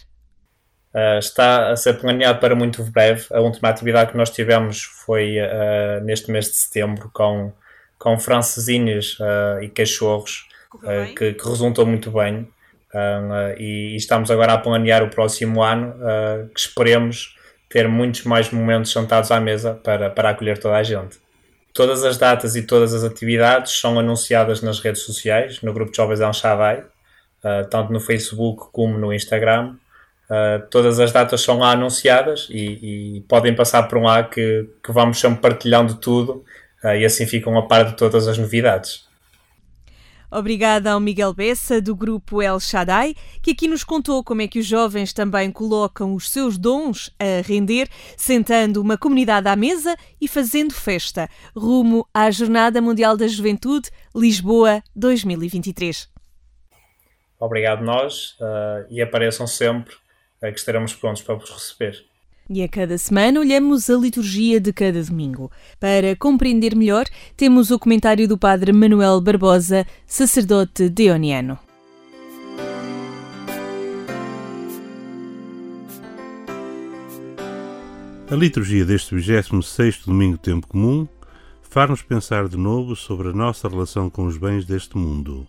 Uh, 0.93 1.17
está 1.17 1.69
a 1.71 1.77
ser 1.77 1.93
planeado 1.93 2.39
para 2.39 2.55
muito 2.55 2.83
breve. 2.83 3.25
A 3.31 3.39
última 3.39 3.69
atividade 3.69 4.11
que 4.11 4.17
nós 4.17 4.29
tivemos 4.29 4.83
foi 4.83 5.37
uh, 5.39 6.03
neste 6.03 6.29
mês 6.29 6.47
de 6.47 6.57
setembro 6.57 7.09
com, 7.13 7.53
com 7.97 8.19
francesinhas 8.19 9.17
uh, 9.19 9.63
e 9.63 9.69
cachorros, 9.69 10.45
que, 11.15 11.33
que, 11.33 11.47
resultou 11.47 11.85
muito 11.85 12.11
bem. 12.11 12.47
E, 13.57 13.93
e, 13.93 13.95
estamos 13.95 14.31
agora 14.31 14.53
a 14.53 14.57
planear 14.57 15.03
o 15.03 15.09
próximo 15.09 15.61
ano, 15.61 15.95
que 16.53 16.59
esperemos 16.59 17.35
ter 17.69 17.87
muitos 17.87 18.23
mais 18.23 18.49
momentos 18.49 18.91
sentados 18.91 19.29
à 19.31 19.39
mesa 19.39 19.73
para, 19.73 20.09
para 20.09 20.29
acolher 20.29 20.57
toda 20.57 20.75
a 20.75 20.83
gente. 20.83 21.17
Todas 21.73 22.03
as 22.03 22.17
datas 22.17 22.55
e 22.55 22.63
todas 22.63 22.93
as 22.93 23.03
atividades 23.03 23.79
são 23.79 23.99
anunciadas 23.99 24.61
nas 24.61 24.79
redes 24.79 25.03
sociais, 25.03 25.61
no 25.61 25.73
grupo 25.73 25.91
de 25.91 25.97
Jovens 25.97 26.21
El 26.21 26.33
Shaddai, 26.33 26.83
tanto 27.69 27.91
no 27.91 27.99
Facebook 27.99 28.71
como 28.71 28.97
no 28.97 29.13
Instagram. 29.13 29.75
Uh, 30.29 30.67
todas 30.69 30.99
as 30.99 31.13
datas 31.13 31.39
são 31.39 31.59
lá 31.59 31.71
anunciadas 31.71 32.49
e, 32.49 33.15
e, 33.17 33.21
podem 33.29 33.55
passar 33.55 33.83
por 33.83 34.01
lá 34.01 34.23
que, 34.25 34.69
que 34.83 34.91
vamos 34.91 35.21
sempre 35.21 35.39
partilhando 35.39 35.95
tudo 35.95 36.43
uh, 36.83 36.89
e 36.89 37.05
assim 37.05 37.25
ficam 37.25 37.57
a 37.57 37.65
par 37.65 37.85
de 37.85 37.95
todas 37.95 38.27
as 38.27 38.37
novidades. 38.37 39.06
Obrigada 40.29 40.91
ao 40.91 40.99
Miguel 40.99 41.33
Bessa, 41.33 41.81
do 41.81 41.95
grupo 41.95 42.41
El 42.41 42.59
Shaddai, 42.59 43.15
que 43.41 43.51
aqui 43.51 43.67
nos 43.67 43.83
contou 43.83 44.23
como 44.23 44.41
é 44.41 44.47
que 44.47 44.59
os 44.59 44.65
jovens 44.65 45.13
também 45.13 45.51
colocam 45.51 46.13
os 46.13 46.29
seus 46.29 46.57
dons 46.57 47.09
a 47.19 47.41
render, 47.45 47.87
sentando 48.17 48.81
uma 48.81 48.97
comunidade 48.97 49.47
à 49.47 49.55
mesa 49.55 49.95
e 50.19 50.27
fazendo 50.27 50.73
festa, 50.73 51.29
rumo 51.55 52.07
à 52.13 52.29
Jornada 52.29 52.81
Mundial 52.81 53.15
da 53.15 53.27
Juventude 53.27 53.89
Lisboa 54.15 54.83
2023. 54.95 56.09
Obrigado 57.39 57.83
nós 57.83 58.31
uh, 58.39 58.85
e 58.89 59.01
apareçam 59.01 59.45
sempre 59.47 59.95
é 60.41 60.51
que 60.51 60.59
estaremos 60.59 60.93
prontos 60.93 61.21
para 61.21 61.35
vos 61.35 61.49
receber. 61.49 62.05
E 62.49 62.63
a 62.63 62.67
cada 62.69 62.97
semana 62.97 63.41
olhamos 63.41 63.89
a 63.89 63.95
liturgia 63.97 64.57
de 64.59 64.71
cada 64.71 65.03
domingo. 65.03 65.51
Para 65.81 66.15
compreender 66.15 66.75
melhor, 66.75 67.05
temos 67.35 67.71
o 67.71 67.77
comentário 67.77 68.25
do 68.25 68.37
Padre 68.37 68.71
Manuel 68.71 69.19
Barbosa, 69.19 69.85
sacerdote 70.05 70.87
deoniano. 70.87 71.59
A 78.31 78.35
liturgia 78.35 78.85
deste 78.85 79.13
26º 79.13 80.05
domingo 80.05 80.37
do 80.37 80.41
tempo 80.41 80.67
comum 80.67 81.05
faz-nos 81.63 82.01
pensar 82.01 82.47
de 82.47 82.55
novo 82.55 82.95
sobre 82.95 83.29
a 83.29 83.33
nossa 83.33 83.67
relação 83.67 84.09
com 84.09 84.25
os 84.25 84.37
bens 84.37 84.65
deste 84.65 84.97
mundo. 84.97 85.45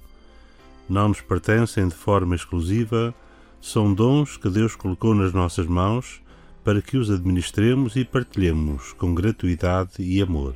Não 0.88 1.08
nos 1.08 1.20
pertencem 1.20 1.86
de 1.86 1.94
forma 1.94 2.34
exclusiva 2.34 3.14
são 3.60 3.92
dons 3.92 4.36
que 4.36 4.48
Deus 4.48 4.74
colocou 4.74 5.14
nas 5.14 5.32
nossas 5.32 5.66
mãos 5.66 6.20
para 6.68 6.82
que 6.82 6.98
os 6.98 7.10
administremos 7.10 7.96
e 7.96 8.04
partilhemos 8.04 8.92
com 8.92 9.14
gratuidade 9.14 10.02
e 10.02 10.20
amor. 10.20 10.54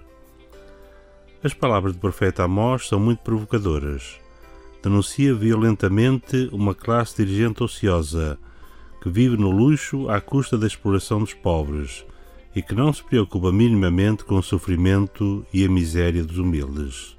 As 1.42 1.54
palavras 1.54 1.94
do 1.94 2.00
profeta 2.00 2.44
Amós 2.44 2.86
são 2.86 3.00
muito 3.00 3.20
provocadoras. 3.20 4.20
Denuncia 4.82 5.34
violentamente 5.34 6.50
uma 6.52 6.74
classe 6.74 7.24
dirigente 7.24 7.62
ociosa 7.62 8.38
que 9.02 9.08
vive 9.08 9.38
no 9.38 9.50
luxo 9.50 10.06
à 10.10 10.20
custa 10.20 10.58
da 10.58 10.66
exploração 10.66 11.18
dos 11.20 11.32
pobres 11.32 12.04
e 12.54 12.60
que 12.60 12.74
não 12.74 12.92
se 12.92 13.02
preocupa 13.02 13.50
minimamente 13.50 14.22
com 14.22 14.36
o 14.36 14.42
sofrimento 14.42 15.46
e 15.50 15.64
a 15.64 15.68
miséria 15.70 16.22
dos 16.22 16.36
humildes. 16.36 17.16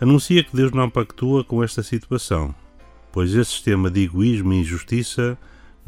Anuncia 0.00 0.42
que 0.42 0.56
Deus 0.56 0.72
não 0.72 0.88
pactua 0.88 1.44
com 1.44 1.62
esta 1.62 1.82
situação 1.82 2.54
pois 3.12 3.34
esse 3.34 3.50
sistema 3.50 3.90
de 3.90 4.04
egoísmo 4.04 4.52
e 4.52 4.60
injustiça 4.60 5.36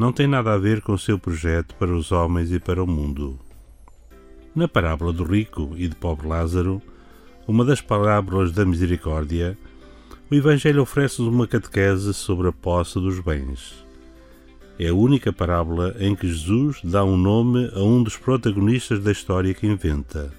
não 0.01 0.15
tem 0.15 0.27
nada 0.27 0.55
a 0.55 0.57
ver 0.57 0.81
com 0.81 0.95
o 0.95 0.99
seu 0.99 1.19
projeto 1.19 1.75
para 1.75 1.95
os 1.95 2.11
homens 2.11 2.51
e 2.51 2.59
para 2.59 2.83
o 2.83 2.87
mundo. 2.87 3.39
Na 4.55 4.67
parábola 4.67 5.13
do 5.13 5.25
rico 5.25 5.75
e 5.77 5.87
do 5.89 5.95
pobre 5.95 6.27
Lázaro, 6.27 6.81
uma 7.47 7.67
das 7.67 7.83
parábolas 7.83 8.51
da 8.51 8.65
misericórdia, 8.65 9.59
o 10.31 10.35
Evangelho 10.35 10.81
oferece-nos 10.81 11.31
uma 11.31 11.47
catequese 11.47 12.15
sobre 12.15 12.49
a 12.49 12.53
posse 12.53 12.95
dos 12.95 13.21
bens. 13.21 13.85
É 14.79 14.89
a 14.89 14.95
única 14.95 15.35
parábola 15.35 15.95
em 16.01 16.15
que 16.15 16.27
Jesus 16.27 16.81
dá 16.83 17.05
um 17.05 17.19
nome 17.19 17.71
a 17.75 17.81
um 17.81 18.03
dos 18.03 18.17
protagonistas 18.17 19.05
da 19.05 19.13
história 19.13 19.53
que 19.53 19.67
inventa. 19.67 20.33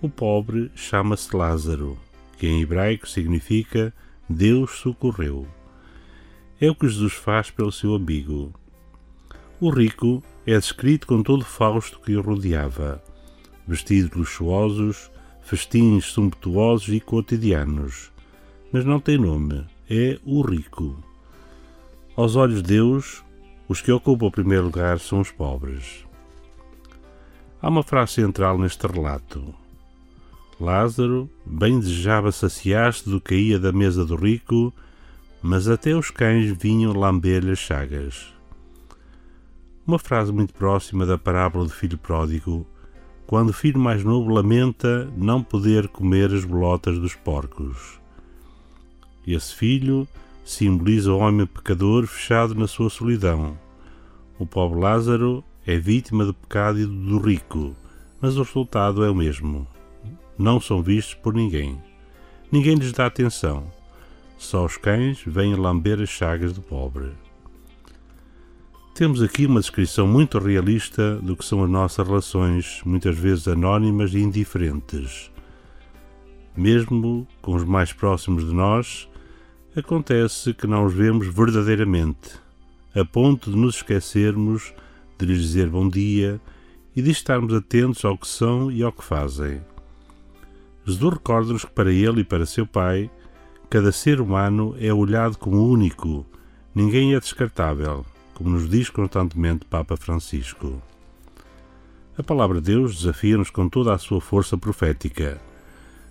O 0.00 0.08
pobre 0.08 0.72
chama-se 0.74 1.36
Lázaro, 1.36 1.96
que 2.36 2.48
em 2.48 2.60
hebraico 2.60 3.08
significa 3.08 3.94
Deus 4.28 4.72
socorreu. 4.72 5.46
É 6.60 6.68
o 6.68 6.74
que 6.74 6.88
Jesus 6.88 7.12
faz 7.12 7.48
pelo 7.48 7.70
seu 7.70 7.94
amigo. 7.94 8.52
O 9.62 9.70
rico 9.70 10.20
é 10.44 10.58
descrito 10.58 11.06
com 11.06 11.22
todo 11.22 11.42
o 11.42 11.44
fausto 11.44 12.00
que 12.00 12.16
o 12.16 12.20
rodeava, 12.20 13.00
vestidos 13.64 14.10
luxuosos, 14.10 15.08
festins 15.40 16.06
sumptuosos 16.06 16.88
e 16.88 16.98
cotidianos. 16.98 18.10
Mas 18.72 18.84
não 18.84 18.98
tem 18.98 19.16
nome, 19.16 19.64
é 19.88 20.18
o 20.24 20.42
rico. 20.42 21.00
Aos 22.16 22.34
olhos 22.34 22.60
de 22.60 22.70
Deus, 22.70 23.22
os 23.68 23.80
que 23.80 23.92
ocupam 23.92 24.26
o 24.26 24.32
primeiro 24.32 24.64
lugar 24.64 24.98
são 24.98 25.20
os 25.20 25.30
pobres. 25.30 26.04
Há 27.60 27.68
uma 27.68 27.84
frase 27.84 28.14
central 28.14 28.58
neste 28.58 28.84
relato. 28.84 29.54
Lázaro 30.58 31.30
bem 31.46 31.78
desejava 31.78 32.32
saciar-se 32.32 33.08
do 33.08 33.20
que 33.20 33.36
ia 33.36 33.60
da 33.60 33.70
mesa 33.70 34.04
do 34.04 34.16
rico 34.16 34.74
mas 35.40 35.68
até 35.68 35.94
os 35.94 36.10
cães 36.10 36.50
vinham 36.50 36.92
lamber-lhe 36.92 37.52
as 37.52 37.60
chagas. 37.60 38.41
Uma 39.86 39.98
frase 39.98 40.32
muito 40.32 40.54
próxima 40.54 41.04
da 41.04 41.18
parábola 41.18 41.64
do 41.64 41.70
filho 41.70 41.98
pródigo, 41.98 42.66
quando 43.26 43.50
o 43.50 43.52
filho 43.52 43.78
mais 43.78 44.04
novo 44.04 44.30
lamenta 44.30 45.10
não 45.16 45.42
poder 45.42 45.88
comer 45.88 46.32
as 46.32 46.44
bolotas 46.44 46.98
dos 46.98 47.14
porcos. 47.14 48.00
Esse 49.26 49.54
filho 49.54 50.06
simboliza 50.44 51.12
o 51.12 51.18
homem 51.18 51.46
pecador 51.46 52.06
fechado 52.06 52.54
na 52.54 52.66
sua 52.66 52.90
solidão. 52.90 53.58
O 54.38 54.46
pobre 54.46 54.80
Lázaro 54.80 55.44
é 55.66 55.76
vítima 55.78 56.24
do 56.24 56.34
pecado 56.34 56.78
e 56.78 56.86
do 56.86 57.18
rico, 57.18 57.76
mas 58.20 58.36
o 58.36 58.42
resultado 58.42 59.04
é 59.04 59.10
o 59.10 59.14
mesmo. 59.14 59.66
Não 60.38 60.60
são 60.60 60.82
vistos 60.82 61.14
por 61.14 61.34
ninguém. 61.34 61.80
Ninguém 62.50 62.74
lhes 62.74 62.92
dá 62.92 63.06
atenção 63.06 63.64
só 64.42 64.64
os 64.64 64.76
cães 64.76 65.22
vêm 65.24 65.54
lamber 65.54 66.00
as 66.00 66.08
chagas 66.08 66.52
do 66.52 66.60
pobre. 66.60 67.12
Temos 68.94 69.22
aqui 69.22 69.46
uma 69.46 69.60
descrição 69.60 70.06
muito 70.06 70.38
realista 70.38 71.16
do 71.16 71.34
que 71.34 71.46
são 71.46 71.64
as 71.64 71.70
nossas 71.70 72.06
relações, 72.06 72.82
muitas 72.84 73.16
vezes 73.16 73.48
anónimas 73.48 74.12
e 74.12 74.18
indiferentes. 74.18 75.30
Mesmo 76.54 77.26
com 77.40 77.54
os 77.54 77.64
mais 77.64 77.90
próximos 77.90 78.44
de 78.44 78.52
nós, 78.52 79.08
acontece 79.74 80.52
que 80.52 80.66
não 80.66 80.84
os 80.84 80.92
vemos 80.92 81.26
verdadeiramente, 81.26 82.38
a 82.94 83.02
ponto 83.02 83.50
de 83.50 83.56
nos 83.56 83.76
esquecermos 83.76 84.74
de 85.18 85.24
lhes 85.24 85.40
dizer 85.40 85.70
bom 85.70 85.88
dia 85.88 86.38
e 86.94 87.00
de 87.00 87.10
estarmos 87.10 87.54
atentos 87.54 88.04
ao 88.04 88.18
que 88.18 88.28
são 88.28 88.70
e 88.70 88.82
ao 88.82 88.92
que 88.92 89.02
fazem. 89.02 89.62
Jesus 90.84 91.14
recorda-nos 91.14 91.64
que 91.64 91.72
para 91.72 91.90
ele 91.90 92.20
e 92.20 92.24
para 92.24 92.44
seu 92.44 92.66
Pai, 92.66 93.10
cada 93.70 93.90
ser 93.90 94.20
humano 94.20 94.76
é 94.78 94.92
olhado 94.92 95.38
como 95.38 95.66
único, 95.66 96.26
ninguém 96.74 97.14
é 97.14 97.20
descartável, 97.20 98.04
como 98.34 98.50
nos 98.50 98.68
diz 98.68 98.90
constantemente 98.90 99.64
Papa 99.64 99.96
Francisco. 99.96 100.80
A 102.16 102.22
palavra 102.22 102.60
de 102.60 102.72
Deus 102.72 102.96
desafia-nos 102.96 103.50
com 103.50 103.68
toda 103.68 103.94
a 103.94 103.98
sua 103.98 104.20
força 104.20 104.56
profética. 104.56 105.40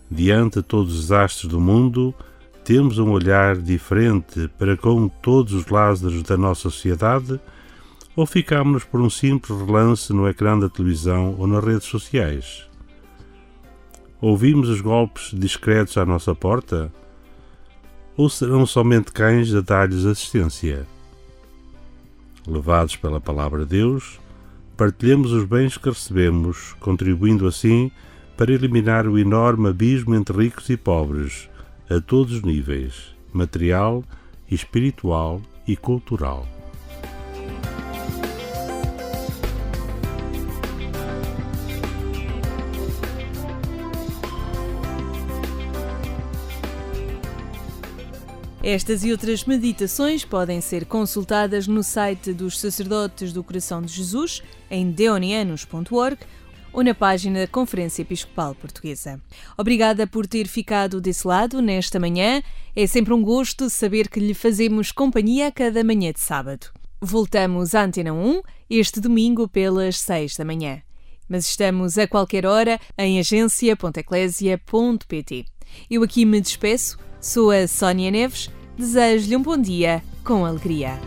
Diante 0.10 0.56
de 0.56 0.64
todos 0.64 0.98
os 0.98 1.12
astros 1.12 1.52
do 1.52 1.60
mundo, 1.60 2.14
temos 2.64 2.98
um 2.98 3.12
olhar 3.12 3.56
diferente 3.58 4.50
para 4.58 4.76
com 4.76 5.08
todos 5.08 5.54
os 5.54 5.68
Lázaros 5.68 6.24
da 6.24 6.38
nossa 6.38 6.64
sociedade 6.64 7.40
ou 8.16 8.26
ficamos 8.26 8.84
por 8.84 9.00
um 9.00 9.10
simples 9.10 9.58
relance 9.60 10.12
no 10.12 10.28
ecrã 10.28 10.60
da 10.60 10.70
televisão 10.70 11.36
ou 11.38 11.48
nas 11.48 11.64
redes 11.64 11.88
sociais? 11.88 12.68
Ouvimos 14.20 14.70
os 14.70 14.82
golpes 14.82 15.32
discretos 15.34 15.98
à 15.98 16.06
nossa 16.06 16.36
porta? 16.36 16.92
Ou 18.18 18.30
serão 18.30 18.66
somente 18.66 19.12
cães 19.12 19.54
a 19.56 19.62
dar-lhes 19.62 20.06
assistência? 20.06 20.86
Levados 22.48 22.96
pela 22.96 23.22
palavra 23.22 23.60
de 23.66 23.78
Deus, 23.78 24.20
partilhemos 24.76 25.32
os 25.32 25.44
bens 25.44 25.78
que 25.78 25.90
recebemos, 25.90 26.74
contribuindo 26.80 27.48
assim 27.48 27.92
para 28.36 28.52
eliminar 28.52 29.08
o 29.08 29.20
enorme 29.20 29.70
abismo 29.70 30.16
entre 30.16 30.46
ricos 30.46 30.70
e 30.70 30.78
pobres, 30.78 31.50
a 31.90 32.02
todos 32.02 32.34
os 32.34 32.42
níveis 32.42 33.14
material, 33.34 34.04
espiritual 34.50 35.42
e 35.68 35.76
cultural. 35.76 36.46
Estas 48.64 49.04
e 49.04 49.12
outras 49.12 49.44
meditações 49.44 50.24
podem 50.24 50.62
ser 50.62 50.86
consultadas 50.86 51.66
no 51.66 51.82
site 51.82 52.32
dos 52.32 52.60
Sacerdotes 52.60 53.34
do 53.34 53.44
Coração 53.44 53.82
de 53.82 53.92
Jesus, 53.92 54.44
em 54.70 54.92
deonianos.org, 54.92 56.20
ou 56.72 56.84
na 56.84 56.94
página 56.94 57.40
da 57.40 57.48
Conferência 57.48 58.04
Episcopal 58.04 58.54
Portuguesa. 58.54 59.20
Obrigada 59.58 60.06
por 60.06 60.28
ter 60.28 60.48
ficado 60.48 61.02
desse 61.02 61.28
lado 61.28 61.60
nesta 61.60 62.00
manhã. 62.00 62.44
É 62.76 62.86
sempre 62.86 63.16
um 63.16 63.24
gosto 63.24 63.68
saber 63.68 64.08
que 64.08 64.20
lhe 64.20 64.36
fazemos 64.36 64.92
companhia 64.92 65.48
a 65.48 65.52
cada 65.52 65.84
manhã 65.84 66.12
de 66.12 66.20
sábado. 66.20 66.68
Voltamos 67.02 67.74
à 67.74 67.84
Antena 67.84 68.14
1 68.14 68.44
este 68.70 69.00
domingo 69.00 69.48
pelas 69.48 70.00
6 70.00 70.36
da 70.36 70.46
manhã. 70.46 70.84
Mas 71.28 71.48
estamos 71.48 71.98
a 71.98 72.08
qualquer 72.08 72.46
hora 72.46 72.80
em 72.96 73.20
agência.eclésia.pt. 73.20 75.46
Eu 75.90 76.04
aqui 76.04 76.26
me 76.26 76.40
despeço 76.40 77.00
Sou 77.22 77.52
a 77.52 77.68
Sónia 77.68 78.10
Neves, 78.10 78.50
desejo-lhe 78.76 79.36
um 79.36 79.44
bom 79.44 79.56
dia 79.56 80.02
com 80.24 80.44
alegria. 80.44 81.00